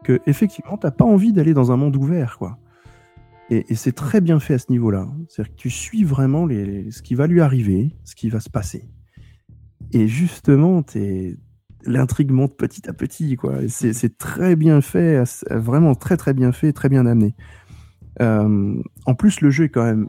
[0.02, 2.58] Que effectivement t'as pas envie d'aller dans un monde ouvert quoi.
[3.50, 6.04] Et, c'est très bien fait à ce niveau là c'est à dire que tu suis
[6.04, 8.88] vraiment les, ce qui va lui arriver ce qui va se passer.
[9.92, 11.36] Et justement t'es
[11.84, 13.56] l'intrigue monte petit à petit quoi.
[13.68, 17.34] C'est très bien fait vraiment très très bien fait très bien amené.
[18.20, 20.08] Euh, en plus le jeu est quand même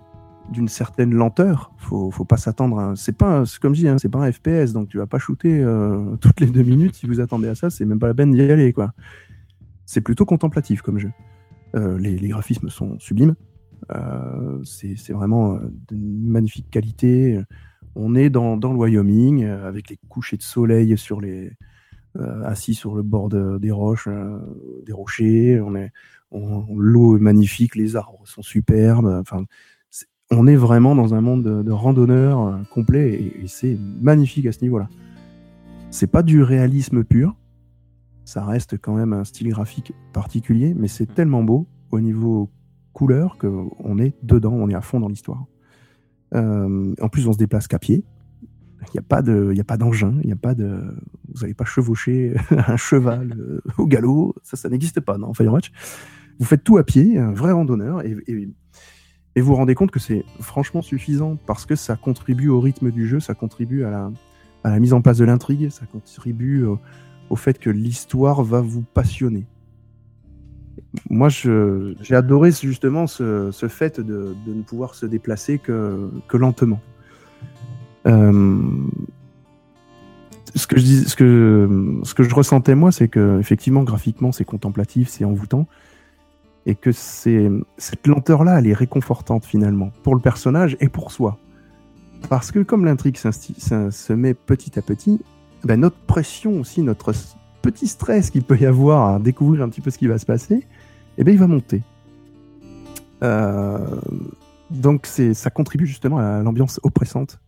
[0.52, 1.72] d'une certaine lenteur.
[1.78, 4.74] Faut faut pas s'attendre à c'est pas comme je dis hein, c'est pas un FPS
[4.74, 7.70] donc tu vas pas shooter euh, toutes les deux minutes si vous attendez à ça
[7.70, 8.94] c'est même pas la peine d'y aller quoi
[9.94, 11.12] c'est plutôt contemplatif comme jeu.
[11.76, 13.36] Euh, les, graphismes sont sublimes.
[13.94, 17.40] Euh, c'est vraiment euh, d'une magnifique qualité.
[17.96, 21.52] On est dans, dans le Wyoming avec les couchers de soleil sur les
[22.44, 24.08] assis sur le bord de- des roches,
[24.86, 25.60] des rochers.
[25.62, 25.92] On est
[26.32, 29.06] l'eau est magnifique, les arbres sont superbes.
[29.06, 29.46] Enfin,
[30.32, 34.52] on est vraiment dans un monde de, de randonneurs complet et, et c'est magnifique à
[34.52, 34.90] ce niveau-là.
[35.92, 37.36] C'est pas du réalisme pur,
[38.26, 42.50] ça reste quand même un style graphique particulier, mais c'est tellement beau au niveau
[42.94, 45.46] couleur qu'on est dedans, on est à fond dans l'histoire.
[46.34, 48.04] Euh, en plus, on se déplace qu'à pied.
[48.88, 50.96] Il n'y a pas de, il a pas d'engin, il a pas de,
[51.34, 55.72] vous n'allez pas chevaucher un cheval euh, au galop, ça, ça n'existe pas dans Firewatch.
[56.38, 58.14] vous faites tout à pied, un vrai randonneur, et,
[59.38, 63.08] vous vous rendez compte que c'est franchement suffisant parce que ça contribue au rythme du
[63.08, 64.12] jeu, ça contribue à
[64.64, 66.66] la, mise en place de l'intrigue, ça contribue
[67.34, 69.48] au fait que l'histoire va vous passionner.
[71.10, 76.80] Moi, j'ai adoré justement ce, fait de, ne pouvoir se déplacer que, lentement.
[78.06, 78.62] Euh,
[80.54, 84.46] ce que je dis, que ce que je ressentais moi, c'est que effectivement graphiquement c'est
[84.46, 85.66] contemplatif, c'est envoûtant,
[86.68, 91.40] et que cette lenteur là, elle est réconfortante finalement pour le personnage et pour soi,
[92.30, 95.20] parce que comme l'intrigue se met petit à petit,
[95.64, 97.14] ben, notre pression aussi, notre
[97.62, 100.26] petit stress qu'il peut y avoir à découvrir un petit peu ce qui va se
[100.26, 100.68] passer,
[101.18, 101.82] eh ben il va monter.
[103.24, 103.78] Euh,
[104.70, 107.40] donc c'est ça contribue justement à l'ambiance oppressante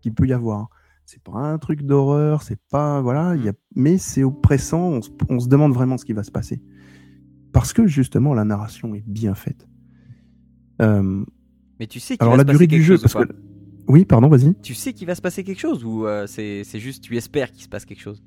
[0.00, 0.68] qu'il peut y avoir
[1.06, 4.80] c'est pas un truc d'horreur, c'est pas voilà, il y a, mais c'est oppressant.
[4.80, 6.62] On se, on se demande vraiment ce qui va se passer
[7.52, 9.68] parce que justement la narration est bien faite.
[10.82, 11.24] Euh,
[11.78, 13.28] Mais tu sais qu'il alors va la se durée du jeu, parce que
[13.88, 14.54] oui, pardon, vas-y.
[14.62, 17.50] Tu sais qu'il va se passer quelque chose ou euh, c'est c'est juste tu espères
[17.52, 18.22] qu'il se passe quelque chose?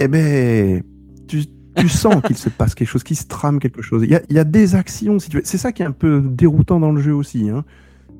[0.00, 0.82] Eh ben,
[1.28, 1.44] tu,
[1.76, 4.02] tu sens qu'il se passe quelque chose, qu'il se trame quelque chose.
[4.04, 5.42] Il y a, il y a des actions, si tu veux.
[5.44, 7.48] C'est ça qui est un peu déroutant dans le jeu aussi.
[7.48, 7.64] Hein.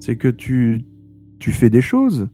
[0.00, 0.84] C'est que tu,
[1.40, 2.28] tu fais des choses,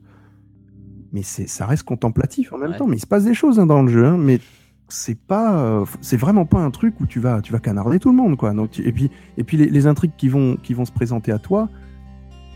[1.12, 2.76] mais c'est, ça reste contemplatif en même Ouais.
[2.76, 2.86] temps.
[2.86, 4.40] Mais il se passe des choses hein, dans le jeu, hein, mais
[4.88, 8.10] c'est pas, euh, c'est vraiment pas un truc où tu vas, tu vas canarder tout
[8.10, 8.52] le monde, quoi.
[8.52, 11.32] Donc, tu- et puis, et puis les, les intrigues qui vont, qui vont se présenter
[11.32, 11.68] à toi,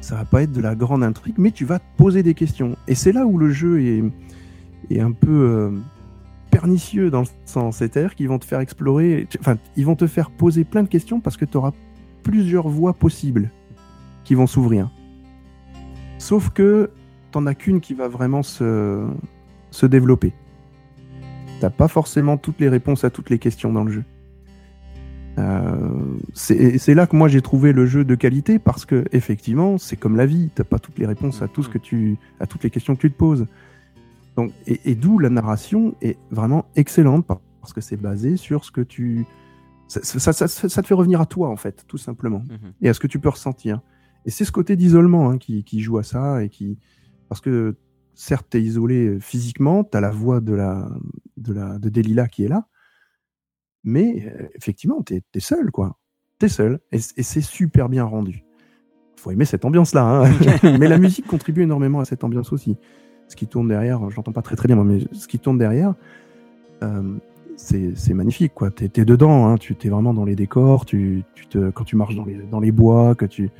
[0.04, 2.76] ça va pas être de la grande intrigue, mais tu vas te poser des questions.
[2.86, 4.04] Et c'est là où le jeu est,
[4.90, 5.70] est un peu euh,
[6.50, 10.30] pernicieux dans le sens, c'est-à-dire qu'ils vont te faire explorer, enfin, ils vont te faire
[10.30, 11.72] poser plein de questions parce que tu auras
[12.22, 13.50] plusieurs voies possibles
[14.24, 14.90] qui vont s'ouvrir.
[16.18, 16.90] Sauf que
[17.30, 19.06] t'en as qu'une qui va vraiment se,
[19.70, 20.34] se développer.
[21.60, 24.04] T'as pas forcément toutes les réponses à toutes les questions dans le jeu.
[25.38, 25.90] Euh,
[26.33, 30.16] c'est là que moi j'ai trouvé le jeu de qualité parce que effectivement c'est comme
[30.16, 32.70] la vie, t'as pas toutes les réponses à tout ce que tu, à toutes les
[32.70, 33.47] questions que tu te poses.
[34.37, 38.64] Donc et, et d'où la narration est vraiment excellente par- parce que c'est basé sur
[38.64, 39.25] ce que tu,
[39.88, 42.73] ça, ça, ça- te fait revenir à toi en fait tout simplement Mhm.
[42.83, 43.81] et à ce que tu peux ressentir.
[44.27, 46.79] Et c'est ce côté d'isolement hein, qui, qui joue à ça et qui
[47.29, 47.75] parce que
[48.14, 50.88] certes t'es isolé physiquement, t'as la voix de la
[51.38, 52.66] de la de Delilah qui est là,
[53.85, 55.99] mais euh, effectivement t'es es seul quoi,
[56.38, 58.44] t'es seul et, c'est super bien rendu.
[59.16, 60.31] Faut aimer cette ambiance là, hein.
[60.79, 62.77] mais la musique contribue énormément à cette ambiance aussi.
[63.29, 65.94] Ce qui tourne derrière, je l'entends pas très très bien mais ce qui tourne derrière.
[66.83, 67.16] euh,
[67.57, 68.70] c'est magnifique quoi.
[68.70, 69.57] T'es es dedans, hein.
[69.59, 70.85] tu t'es vraiment dans les décors.
[70.85, 73.51] Tu, tu te quand tu marches dans les dans les bois, que tu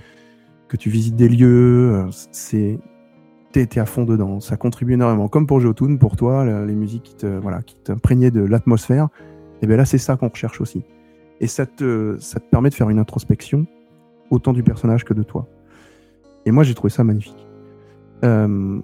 [0.69, 2.79] que tu visites des lieux, euh, c'est
[3.53, 4.41] t'es à fond dedans.
[4.41, 5.29] Ça contribue énormément.
[5.29, 9.09] Comme pour Jotun, pour toi, les musiques qui te voilà qui t'imprégnaient de l'atmosphère.
[9.65, 10.85] Et bien là, c'est ça qu'on recherche aussi.
[11.41, 12.19] Et ça te
[12.51, 13.65] permet de faire une introspection
[14.29, 15.47] autant du personnage que de toi.
[16.45, 17.47] Et moi, j'ai trouvé ça magnifique.
[18.25, 18.79] Euh,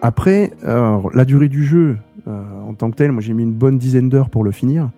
[0.00, 1.98] après, la durée du jeu,
[2.28, 4.90] euh, en tant que tel, moi j'ai mis une bonne dizaine d'heures pour le finir.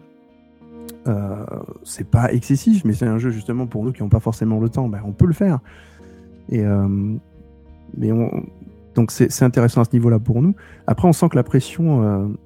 [1.09, 1.46] Euh,
[1.85, 4.68] c'est pas excessif, mais c'est un jeu justement pour nous qui n'ont pas forcément le
[4.68, 4.88] temps.
[4.88, 5.61] Ben, on peut le faire.
[6.50, 7.16] Et euh,
[8.94, 10.55] donc c'est intéressant à ce niveau-là pour nous.
[10.87, 12.37] Après, on sent que la pression,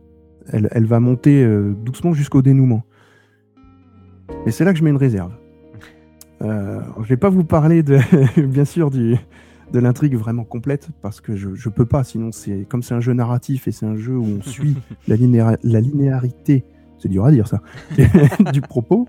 [0.53, 2.85] elle, elle va monter euh, doucement jusqu'au dénouement.
[4.45, 5.33] Mais c'est là que je mets une réserve.
[6.43, 7.99] Euh, je vais pas vous parler de,
[8.47, 9.17] bien sûr du,
[9.73, 12.05] de l'intrigue vraiment complète parce que je, je peux pas.
[12.05, 14.77] Sinon, c'est comme c'est un jeu narratif et c'est un jeu où on suit
[15.09, 16.65] la, linéa- la linéarité,
[16.99, 17.61] c'est dur à dire ça,
[18.53, 19.09] du propos.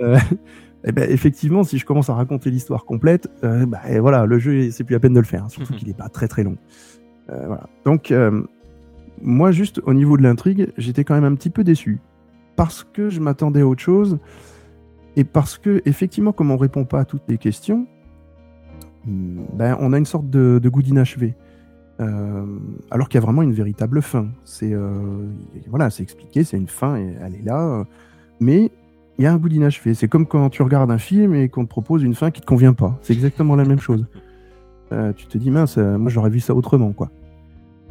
[0.00, 0.18] Euh,
[0.84, 4.70] et ben effectivement, si je commence à raconter l'histoire complète, euh, bah, voilà, le jeu
[4.70, 6.56] c'est plus la peine de le faire, hein, surtout qu'il est pas très très long.
[7.28, 7.68] Voilà.
[7.84, 8.10] Donc
[9.22, 12.00] moi juste au niveau de l'intrigue, j'étais quand même un petit peu déçu
[12.56, 14.18] parce que je m'attendais à autre chose
[15.16, 17.86] et parce que effectivement, comme on répond pas à toutes les questions,
[19.04, 21.34] ben on a une sorte de, de goût d'inachevé.
[22.00, 22.46] Euh,
[22.92, 24.28] alors qu'il y a vraiment une véritable fin.
[24.44, 25.26] C'est euh,
[25.68, 27.84] voilà, c'est expliqué, c'est une fin et elle est là,
[28.40, 28.70] mais
[29.18, 29.94] il y a un goût d'inachevé.
[29.94, 32.46] C'est comme quand tu regardes un film et qu'on te propose une fin qui te
[32.46, 32.98] convient pas.
[33.02, 34.06] C'est exactement la même chose.
[34.92, 37.10] Euh, tu te dis mince, moi j'aurais vu ça autrement quoi.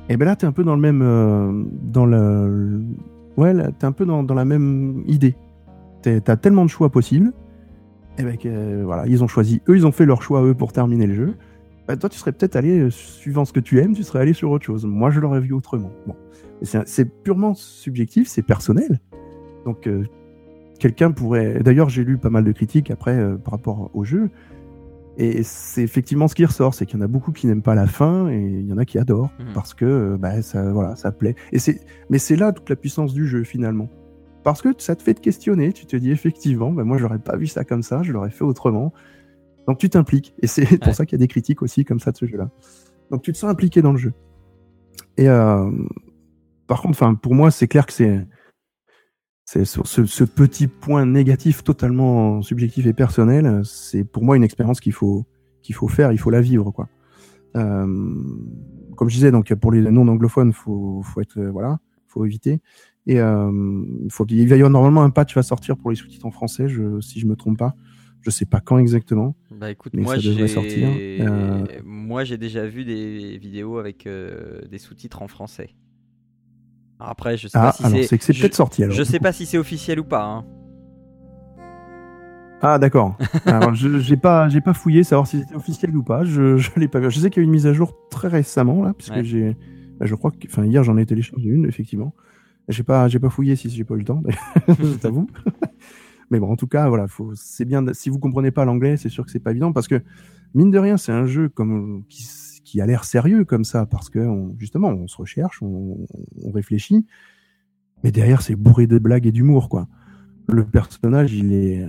[0.09, 2.81] Et ben là t'es un peu dans le même, euh, dans le,
[3.35, 5.35] ouais, t'es un peu dans, dans la même idée.
[6.01, 7.33] T'as tellement de choix possibles.
[8.17, 8.37] Et ben
[8.83, 11.35] voilà, ils ont choisi, eux ils ont fait leur choix eux pour terminer le jeu.
[11.87, 14.33] Bah, toi tu serais peut-être allé euh, suivant ce que tu aimes, tu serais allé
[14.33, 14.85] sur autre chose.
[14.85, 15.91] Moi je l'aurais vu autrement.
[16.05, 16.15] Bon,
[16.61, 18.99] c'est purement subjectif, c'est personnel.
[19.65, 20.05] Donc euh,
[20.79, 21.59] quelqu'un pourrait.
[21.61, 24.29] D'ailleurs, j'ai lu pas mal de critiques après par rapport au jeu.
[25.19, 27.73] Et c'est effectivement ce qui ressort, c'est qu'il y en a beaucoup qui n'aiment pas
[27.73, 29.53] la fin et il y en a qui adorent Mhm.
[29.55, 31.35] parce que euh, bah, ça, voilà, ça plaît.
[31.51, 33.89] Et c'est, mais c'est là toute la puissance du jeu finalement,
[34.43, 35.73] parce que ça te fait te questionner.
[35.73, 38.43] Tu te dis effectivement, ben moi j'aurais pas vu ça comme ça, je l'aurais fait
[38.43, 38.93] autrement.
[39.67, 40.35] Donc tu t'impliques.
[40.41, 42.49] Et c'est pour ça qu'il y a des critiques aussi comme ça de ce jeu-là.
[43.09, 44.13] Donc tu te sens impliqué dans le jeu.
[45.17, 45.69] Et euh,
[46.67, 48.23] par contre, enfin pour moi, c'est clair que c'est
[49.47, 54.43] c'est sur ce, ce petit point négatif totalement subjectif et personnel, c'est pour moi une
[54.43, 55.25] expérience qu'il faut
[55.61, 56.89] qu'il faut faire, il faut la vivre quoi.
[57.55, 57.85] Euh,
[58.97, 62.59] comme je disais, donc pour les non anglophones, faut faut être euh, voilà, faut éviter.
[63.05, 66.25] Et euh, faut qu'il va y avoir normalement un patch va sortir pour les sous-titres
[66.25, 67.73] en français, je, si je me trompe pas.
[68.19, 69.37] Je sais pas quand exactement.
[69.49, 71.65] Bah écoute, Mais moi ça devrait j'ai sortir, euh.
[71.85, 75.69] moi j'ai déjà vu des vidéos avec des sous-titres en français.
[76.99, 78.95] Après, je sais Ah, pas si alors c'est c'est c'est je- peut-être sorti alors.
[78.95, 80.23] Je sais pas si c'est officiel ou pas.
[80.23, 80.45] hein.
[82.61, 83.15] Ah d'accord.
[83.45, 86.23] Alors je j'ai pas j'ai pas fouillé savoir si c'était officiel ou pas.
[86.23, 87.11] Je je l'ai pas vu.
[87.11, 89.23] Je sais qu'il y a eu une mise à jour très récemment là, puisque Ouais.
[89.23, 89.55] j'ai
[89.99, 92.15] bah, je crois que enfin hier j'en ai téléchargé une effectivement.
[92.67, 94.23] J'ai pas j'ai pas fouillé si j'ai pas eu le temps.
[94.67, 95.27] je t'avoue.
[96.31, 99.07] Mais bon en tout cas voilà faut c'est bien si vous comprenez pas l'anglais c'est
[99.09, 100.01] sûr que c'est pas évident parce que
[100.55, 102.23] mine de rien c'est un jeu comme qui
[102.67, 104.19] qui a l'air sérieux comme ça parce que
[104.57, 106.05] justement on se recherche on,
[106.53, 107.05] réfléchit
[108.03, 109.87] mais derrière c'est bourré de blagues et d'humour quoi.
[110.49, 111.87] Le personnage il est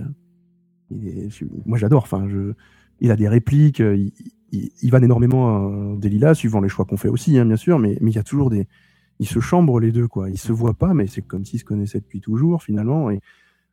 [1.65, 2.03] moi j'adore.
[2.03, 2.27] Enfin,
[2.99, 3.95] il a des répliques, euh,
[4.51, 7.55] il, il, vanne énormément euh, des lilas, suivant les choix qu'on fait aussi, hein, bien
[7.55, 7.79] sûr.
[7.79, 8.67] Mais il y a toujours des,
[9.19, 10.29] ils se chambrent les deux, quoi.
[10.29, 13.09] Ils se voient pas, mais c'est comme s'ils se connaissaient depuis toujours, finalement.
[13.09, 13.21] Et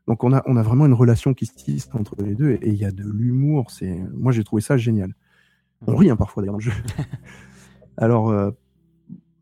[0.07, 2.85] donc on a vraiment une relation qui se tisse entre les deux, et il y
[2.85, 3.73] a de l'humour.
[4.15, 5.15] Moi j'ai trouvé ça génial.
[5.87, 6.73] On rit hein, parfois d'ailleurs dans le jeu.
[7.97, 8.31] Alors.
[8.31, 8.51] euh,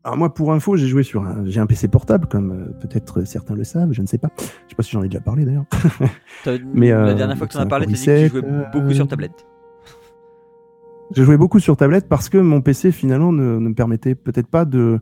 [0.03, 3.23] alors moi, pour info, j'ai joué sur un, j'ai un PC portable, comme euh, peut-être
[3.23, 4.29] certains le savent, je ne sais pas.
[4.37, 5.65] Je sais pas si j'en ai déjà parlé d'ailleurs.
[6.75, 8.37] Mais, la euh, dernière fois que tu en as parlé, tu as Core dit que
[8.37, 9.47] tu i7, jouais euh, beaucoup sur tablette.
[11.15, 14.47] J'ai joué beaucoup sur tablette parce que mon PC finalement ne, ne me permettait peut-être
[14.47, 14.99] pas de,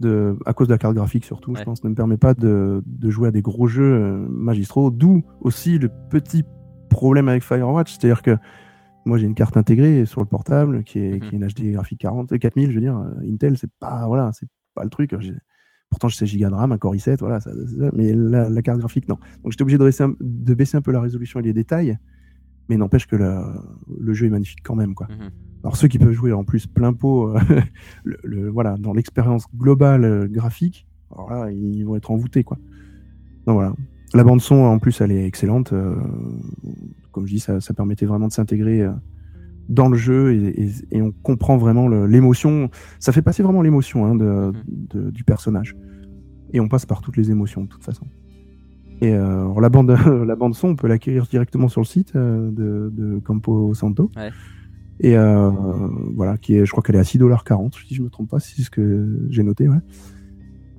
[0.00, 1.58] de, à cause de la carte graphique surtout, Ouais.
[1.60, 4.90] je pense, ne me permet pas de, de jouer à des gros jeux euh, magistraux.
[4.90, 6.44] D'où aussi le petit
[6.88, 8.36] problème avec Firewatch, c'est-à-dire que
[9.04, 11.20] moi j'ai une carte intégrée sur le portable qui est, Mhm.
[11.20, 14.06] qui est une HD graphique 40, euh, 4000, je veux dire, euh, Intel, c'est pas,
[14.06, 15.14] voilà, c'est pas le truc.
[15.90, 18.62] Pourtant, j'ai 16 Go de RAM, un Core i7, voilà, ça, ça- mais la, la
[18.62, 19.16] carte graphique, non.
[19.42, 21.96] Donc j'étais obligé de, baisser un, de baisser un peu la résolution et les détails,
[22.68, 23.62] mais n'empêche que la-
[24.00, 25.06] le jeu est magnifique quand même, quoi.
[25.08, 25.30] Mhm.
[25.62, 27.38] Alors ceux qui peuvent jouer en plus plein pot, euh,
[28.04, 32.58] le, le- voilà, dans l'expérience globale euh, graphique, alors là, ils vont être envoûtés, quoi.
[33.46, 33.74] Donc voilà.
[34.14, 35.72] La bande son, en plus, elle est excellente.
[35.72, 35.94] euh,
[37.12, 38.90] comme je dis, ça, ça permettait vraiment de s'intégrer euh,
[39.68, 42.70] dans le jeu et, et- et on comprend vraiment l'émotion.
[43.00, 45.74] Ça fait passer vraiment l'émotion hein, de, de- du personnage.
[46.52, 48.06] Et on passe par toutes les émotions, de toute façon.
[49.00, 49.90] Et euh, alors, la bande,
[50.26, 54.10] la bande son, on peut l'acquérir directement sur le site euh, de, de Campo Santo.
[54.16, 54.30] Ouais.
[55.00, 55.16] Et
[56.14, 58.54] voilà, qui est, je crois qu'elle est à 6,40$, si je me trompe pas, si
[58.54, 59.78] c'est ce que j'ai noté, ouais.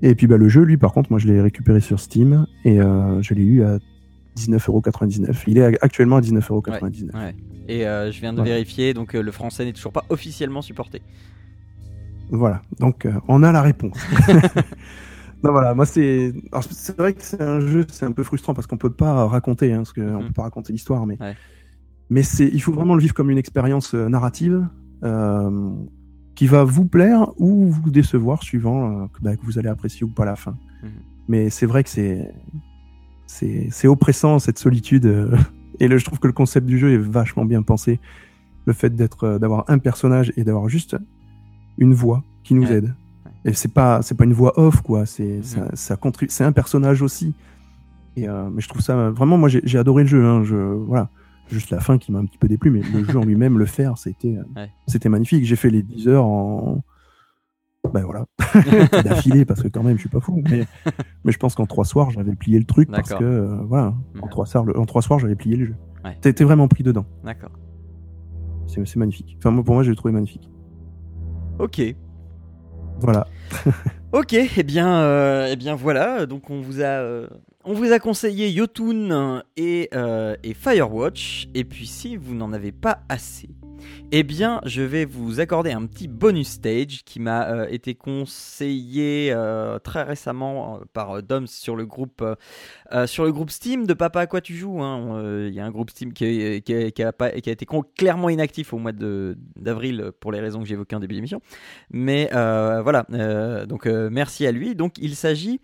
[0.02, 2.80] Et puis bah, le jeu, lui, par contre, moi je l'ai récupéré sur Steam et
[2.80, 3.78] euh, je l'ai eu à
[4.38, 5.44] 19,99€.
[5.48, 7.14] Il est actuellement à 19,99€.
[7.16, 7.36] Ouais.
[7.68, 8.52] Et euh, je viens de Voilà.
[8.54, 11.02] vérifier, donc euh, le français n'est toujours pas officiellement supporté.
[12.32, 13.98] Voilà, donc euh, on a la réponse.
[15.44, 16.34] non voilà, moi c'est,
[16.72, 19.72] c'est vrai que c'est un jeu, c'est un peu frustrant parce qu'on peut pas raconter,
[19.74, 20.28] hein, parce qu'on Mhm.
[20.28, 21.36] peut pas raconter l'histoire, mais Ouais.
[22.10, 24.68] mais il faut vraiment le vivre comme une expérience narrative
[25.04, 25.70] euh,
[26.36, 30.04] qui va vous plaire ou vous décevoir suivant euh, que, bah, que vous allez apprécier
[30.06, 30.58] ou pas la fin.
[30.84, 30.90] Mhm.
[31.30, 32.34] Mais c'est vrai que c'est
[33.28, 35.36] c'est oppressant cette solitude euh,
[35.80, 38.00] et le, je trouve que le concept du jeu est vachement bien pensé.
[38.66, 40.96] Le fait d'être euh, d'avoir un personnage et d'avoir juste
[41.78, 42.76] une voix qui nous Ouais.
[42.78, 42.94] aide.
[43.44, 45.44] Et c'est pas c'est pas une voix off quoi, c'est Mhm.
[45.76, 47.34] ça, c'est un personnage aussi.
[48.16, 50.56] Et euh, mais je trouve ça vraiment moi j'ai j'ai adoré le jeu hein, je
[50.56, 51.10] voilà,
[51.50, 53.66] juste la fin qui m'a un petit peu déplu mais le jeu en lui-même le
[53.66, 54.70] faire c'était euh, Ouais.
[54.88, 55.46] c'était magnifique.
[55.46, 56.84] J'ai fait les 10 heures en
[57.94, 58.26] ben voilà,
[59.04, 60.66] d'affilée parce que quand même je suis pas fou mais
[61.24, 64.28] mais je pense qu'en trois soirs j'avais plié le truc parce que euh, voilà, en
[64.28, 65.76] trois soirs le- en trois soirs j'avais plié le jeu.
[66.04, 66.18] Ouais.
[66.24, 67.06] Été vraiment pris dedans.
[67.24, 67.52] D'accord.
[68.68, 69.36] C'est magnifique.
[69.38, 70.50] Enfin moi pour moi j'ai trouvé magnifique.
[71.60, 71.82] Ok.
[73.00, 73.28] Voilà.
[74.12, 77.28] Ok, eh bien, euh, eh bien voilà, donc on vous a, euh,
[77.66, 82.72] on vous a conseillé Yotun et, euh, et Firewatch, et puis si vous n'en avez
[82.72, 83.50] pas assez,
[84.12, 89.32] eh bien je vais vous accorder un petit bonus stage qui m'a euh, été conseillé
[89.34, 92.24] euh, très récemment par Doms sur le groupe,
[93.08, 94.84] sur Steam de Papa à quoi tu joues.
[94.84, 95.48] hein.
[95.48, 97.66] Il y a un groupe Steam qui, a, qui a été
[97.98, 101.42] clairement inactif au mois d'avril pour les raisons que j'évoquais en début d'émission.
[101.90, 103.08] Mais voilà,
[103.68, 104.76] donc merci à lui.
[104.76, 105.60] Donc il s'agit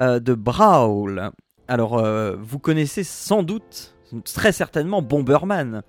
[0.00, 1.32] de Brawl.
[1.68, 3.94] Alors euh, vous connaissez sans doute,
[4.24, 5.82] très certainement Bomberman.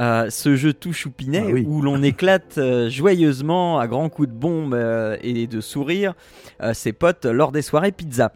[0.00, 1.64] Euh, ce jeu tout choupinet Ah oui.
[1.68, 6.14] où l'on éclate euh, joyeusement à grands coups de bombe euh, et de sourire
[6.62, 8.32] euh, ses potes lors des soirées pizza.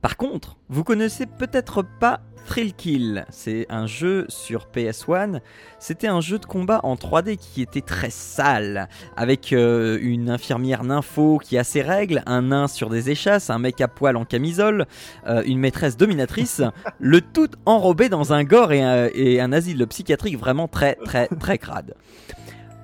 [0.00, 3.24] Par contre, vous connaissez peut-être pas Thrill Kill.
[3.30, 5.40] C'est un jeu sur PS1.
[5.78, 10.84] C'était un jeu de combat en 3D qui était très sale, avec euh, une infirmière
[10.84, 14.24] nympho qui a ses règles, un nain sur des échasses, un mec à poil en
[14.24, 14.86] camisole,
[15.26, 16.62] euh, une maîtresse dominatrice,
[16.98, 21.28] le tout enrobé dans un gore et un, et un asile psychiatrique vraiment très très
[21.28, 21.94] très crade.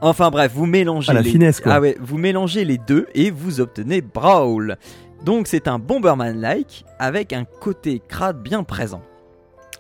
[0.01, 1.75] Enfin bref, vous mélangez Ah, les finesse, quoi.
[1.75, 4.77] ah ouais, vous mélangez les deux et vous obtenez Brawl.
[5.25, 9.03] Donc c'est un Bomberman-like avec un côté crade bien présent.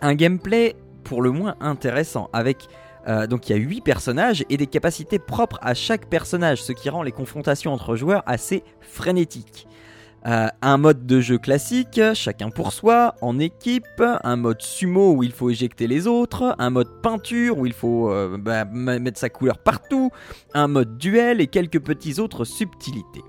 [0.02, 2.68] Un gameplay pour le moins intéressant avec
[3.08, 6.72] euh, donc il y a 8 personnages et des capacités propres à chaque personnage, ce
[6.72, 9.66] qui rend les confrontations entre joueurs assez frénétiques.
[10.24, 15.24] Euh, un mode de jeu classique, chacun pour soi, en équipe, un mode sumo où
[15.24, 19.30] il faut éjecter les autres, un mode peinture où il faut euh, bah, mettre sa
[19.30, 20.10] couleur partout,
[20.54, 23.22] un mode duel et quelques petites autres subtilités.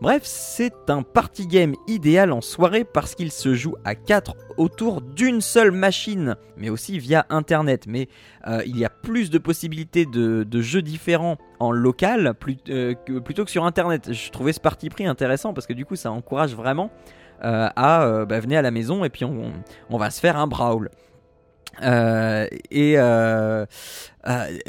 [0.00, 5.00] Bref, c'est un party game idéal en soirée parce qu'il se joue à 4 autour
[5.00, 7.86] d'une seule machine, mais aussi via internet.
[7.86, 8.08] Mais
[8.46, 12.34] euh, il y a plus de possibilités de, jeux différents en local
[12.68, 12.94] euh,
[13.24, 14.12] plutôt que sur internet.
[14.12, 16.90] Je trouvais ce parti pris intéressant parce que du coup ça encourage vraiment
[17.44, 20.90] euh, à bah, venez à la maison et puis on, va se faire un brawl.
[21.82, 22.96] Et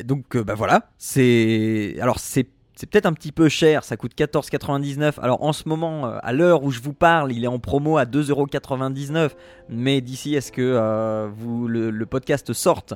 [0.04, 5.20] donc bah voilà, c'est alors c'est c'est peut-être un petit peu cher, ça coûte 14,99.
[5.22, 7.98] Alors en ce moment, euh, à l'heure où je vous parle, il est en promo
[7.98, 9.32] à 2,99€.
[9.70, 11.30] Mais d'ici à ce que euh,
[11.68, 12.94] le, podcast sorte,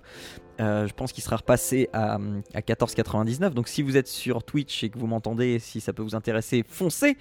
[0.59, 2.15] euh, je pense qu'il sera repassé à,
[2.53, 3.51] à 14,99.
[3.51, 6.65] Donc si vous êtes sur Twitch et que vous m'entendez, si ça peut vous intéresser,
[6.67, 7.17] foncez.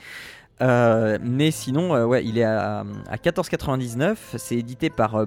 [0.61, 4.17] Mais sinon, ouais, il est à, à 14,99.
[4.37, 5.25] C'est édité par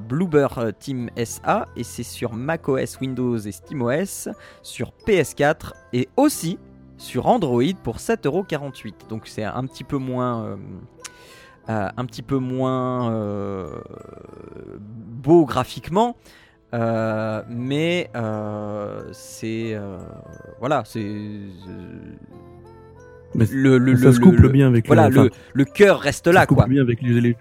[0.79, 4.27] Team SA et c'est sur macOS, Windows et SteamOS,
[4.61, 6.59] sur PS4 et aussi
[7.01, 8.93] sur Android pour 7,48€.
[9.09, 10.45] Donc c'est un petit peu moins.
[10.45, 10.55] euh,
[11.69, 13.67] euh, un petit peu moins euh,
[14.79, 16.15] beau graphiquement,
[16.73, 18.09] mais
[19.11, 19.79] c'est
[20.59, 21.03] voilà, c'est
[23.35, 26.25] Mais le, le, ça le- se couple le- bien avec voilà, le, le cœur reste
[26.25, 26.67] ça là se couple quoi.
[26.67, 27.37] bien avec les, les-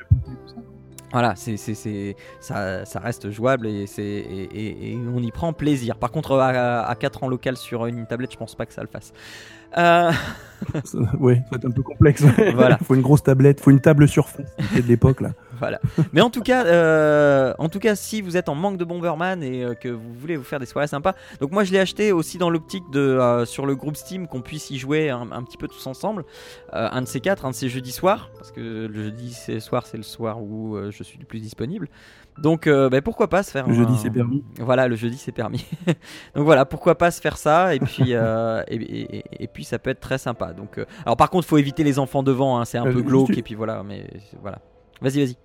[1.12, 5.30] Voilà, c'est, c'est, c'est, ça, ça reste jouable et, c'est, et, et- et on y
[5.32, 5.96] prend plaisir.
[5.96, 8.82] Par contre, à, à 4 en local sur une tablette, je pense pas que ça
[8.82, 9.12] le fasse.
[9.76, 10.12] Euh,
[11.18, 12.22] Ouais, ça va être un peu complexe.
[12.54, 12.78] Voilà.
[12.84, 14.44] faut une grosse tablette, faut une table sur fond.
[14.68, 15.30] C'était de l'époque là.
[15.60, 15.78] Voilà.
[16.12, 19.42] Mais en tout cas, euh, en tout cas, si vous êtes en manque de Bomberman
[19.42, 22.10] et euh, que vous voulez vous faire des soirées sympas, donc moi je l'ai acheté
[22.10, 25.42] aussi dans l'optique de euh, sur le groupe Steam qu'on puisse y jouer un, un
[25.44, 26.24] petit peu tous ensemble.
[26.72, 29.96] Un de ces quatre, un de ces jeudis soirs, parce que le jeudi soir c'est
[29.96, 31.88] le soir où je suis le plus disponible.
[32.38, 34.42] Donc bah, pourquoi pas se faire Le jeudi c'est permis.
[34.58, 35.66] Voilà, le jeudi c'est permis.
[36.34, 38.14] Donc voilà, pourquoi pas se faire ça et puis et,
[38.68, 40.52] et- et- et puis ça peut être très sympa.
[40.52, 43.42] Donc alors par contre, faut éviter les enfants devant, hein, c'est un peu glauque et
[43.42, 44.06] puis voilà, mais
[44.40, 44.60] voilà.
[45.02, 45.36] Vas-y, vas-y.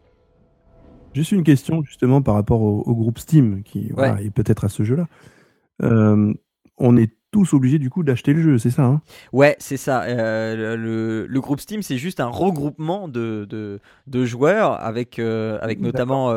[1.16, 4.70] Juste une question justement par rapport au, au groupe Steam qui voilà, est peut-être à
[4.70, 5.07] ce jeu-là.
[5.82, 6.34] Euh,
[6.78, 9.01] on est tous obligés du coup d'acheter le jeu, c'est ça hein?
[9.32, 10.03] Ouais, c'est ça.
[10.03, 15.57] Euh, le, le groupe Steam, c'est juste un regroupement de, de, de joueurs avec, euh,
[15.61, 16.34] avec notamment,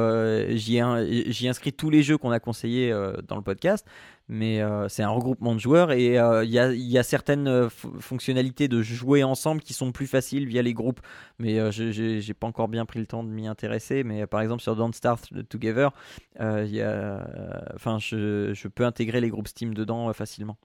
[0.50, 2.92] j'y ai, ai inscrit tous les jeux qu'on a conseillés
[3.26, 3.84] dans le podcast,
[4.28, 7.02] mais euh, c'est un regroupement de joueurs et euh, il y, a, il y a
[7.02, 11.00] certaines euh, f- fonctionnalités de jouer ensemble qui sont plus faciles via les groupes,
[11.38, 14.04] mais euh, je- j'ai pas encore bien pris le temps de m'y intéresser.
[14.04, 15.90] Mais euh, par exemple, sur Don't Start Together,
[16.40, 17.26] euh, il y a,
[17.74, 20.58] enfin, je, je peux intégrer les groupes Steam dedans euh, facilement.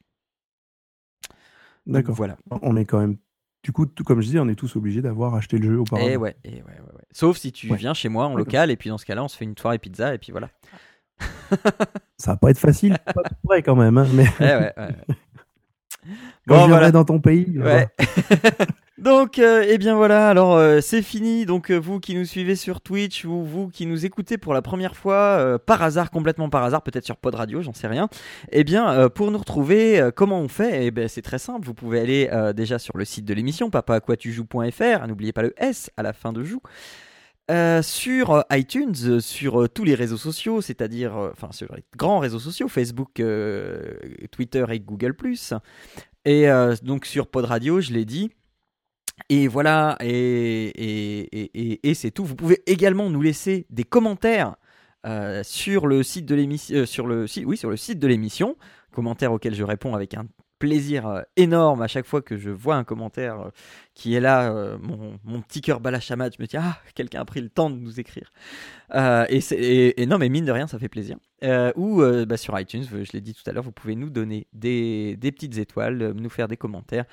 [1.86, 2.16] D'accord.
[2.16, 2.38] Voilà.
[2.62, 3.18] On est quand même.
[3.64, 6.10] Du coup, tout comme je disais, on est tous obligés d'avoir acheté le jeu auparavant.
[6.10, 7.04] Et ouais, et ouais, ouais, ouais.
[7.12, 7.78] Sauf si tu Ouais.
[7.78, 9.80] viens chez moi en local et puis dans ce cas-là, on se fait une soirée
[9.80, 10.50] pizza et puis voilà.
[12.18, 13.98] Ça va pas être facile, pas tout près quand même.
[13.98, 14.96] hein, mais Ouais, ouais, ouais.
[16.48, 16.92] quand Bon, voilà.
[16.92, 17.88] dans ton pays, Ouais.
[19.00, 21.46] Donc, euh, eh bien voilà, alors euh, c'est fini.
[21.46, 24.62] Donc, euh, vous qui nous suivez sur Twitch ou vous qui nous écoutez pour la
[24.62, 28.08] première fois, par hasard, complètement par hasard, peut-être sur Pod Radio, j'en sais rien.
[28.52, 30.86] Eh bien, pour nous retrouver, comment on fait?
[30.86, 31.66] Eh ben, c'est très simple.
[31.66, 35.08] Vous pouvez aller déjà sur le site de l'émission, papaquatujoues.fr.
[35.08, 36.62] N'oubliez pas le S à la fin de joue.
[37.52, 42.20] Euh, sur euh, iTunes, euh, sur tous les réseaux sociaux, c'est-à-dire, enfin sur les grands
[42.20, 43.22] réseaux sociaux, Facebook,
[44.32, 45.12] Twitter et Google⁇
[46.26, 46.48] et
[46.84, 48.32] donc sur Pod Radio, je l'ai dit.
[49.30, 52.24] Et voilà, et, et, et, et- c'est tout.
[52.24, 54.56] Vous pouvez également nous laisser des commentaires
[55.44, 58.56] sur le site de l'émission, sur le oui, sur le site de l'émission,
[58.94, 60.26] commentaires auxquels je réponds avec un
[60.64, 63.50] plaisir euh, énorme à chaque fois que je vois un commentaire euh,
[63.96, 67.20] qui est là, euh, mon, petit cœur bat la chamade, je me dis ah quelqu'un
[67.20, 68.32] a pris le temps de nous écrire.
[68.96, 71.18] Et- et non mais mine de rien ça fait plaisir.
[71.44, 74.10] Euh, ou euh, bah, sur iTunes, je l'ai dit tout à l'heure, vous pouvez nous
[74.10, 77.06] donner des, petites étoiles, euh, nous faire des commentaires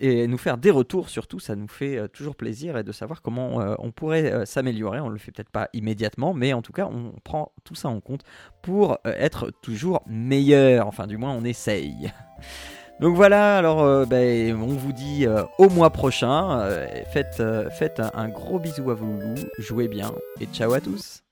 [0.00, 3.20] et nous faire des retours surtout, ça nous fait euh, toujours plaisir et de savoir
[3.20, 5.00] comment euh, on pourrait euh, s'améliorer.
[5.00, 8.00] On le fait peut-être pas immédiatement, mais en tout cas, on prend tout ça en
[8.00, 8.22] compte
[8.62, 10.86] pour euh, être toujours meilleur.
[10.86, 12.12] Enfin, du moins, on essaye.
[13.00, 16.60] Donc voilà, alors euh, ben, on vous dit euh, au mois prochain.
[16.60, 17.68] Euh, faites euh,
[17.98, 21.22] un, un gros bisou à vous, jouez bien et ciao à tous.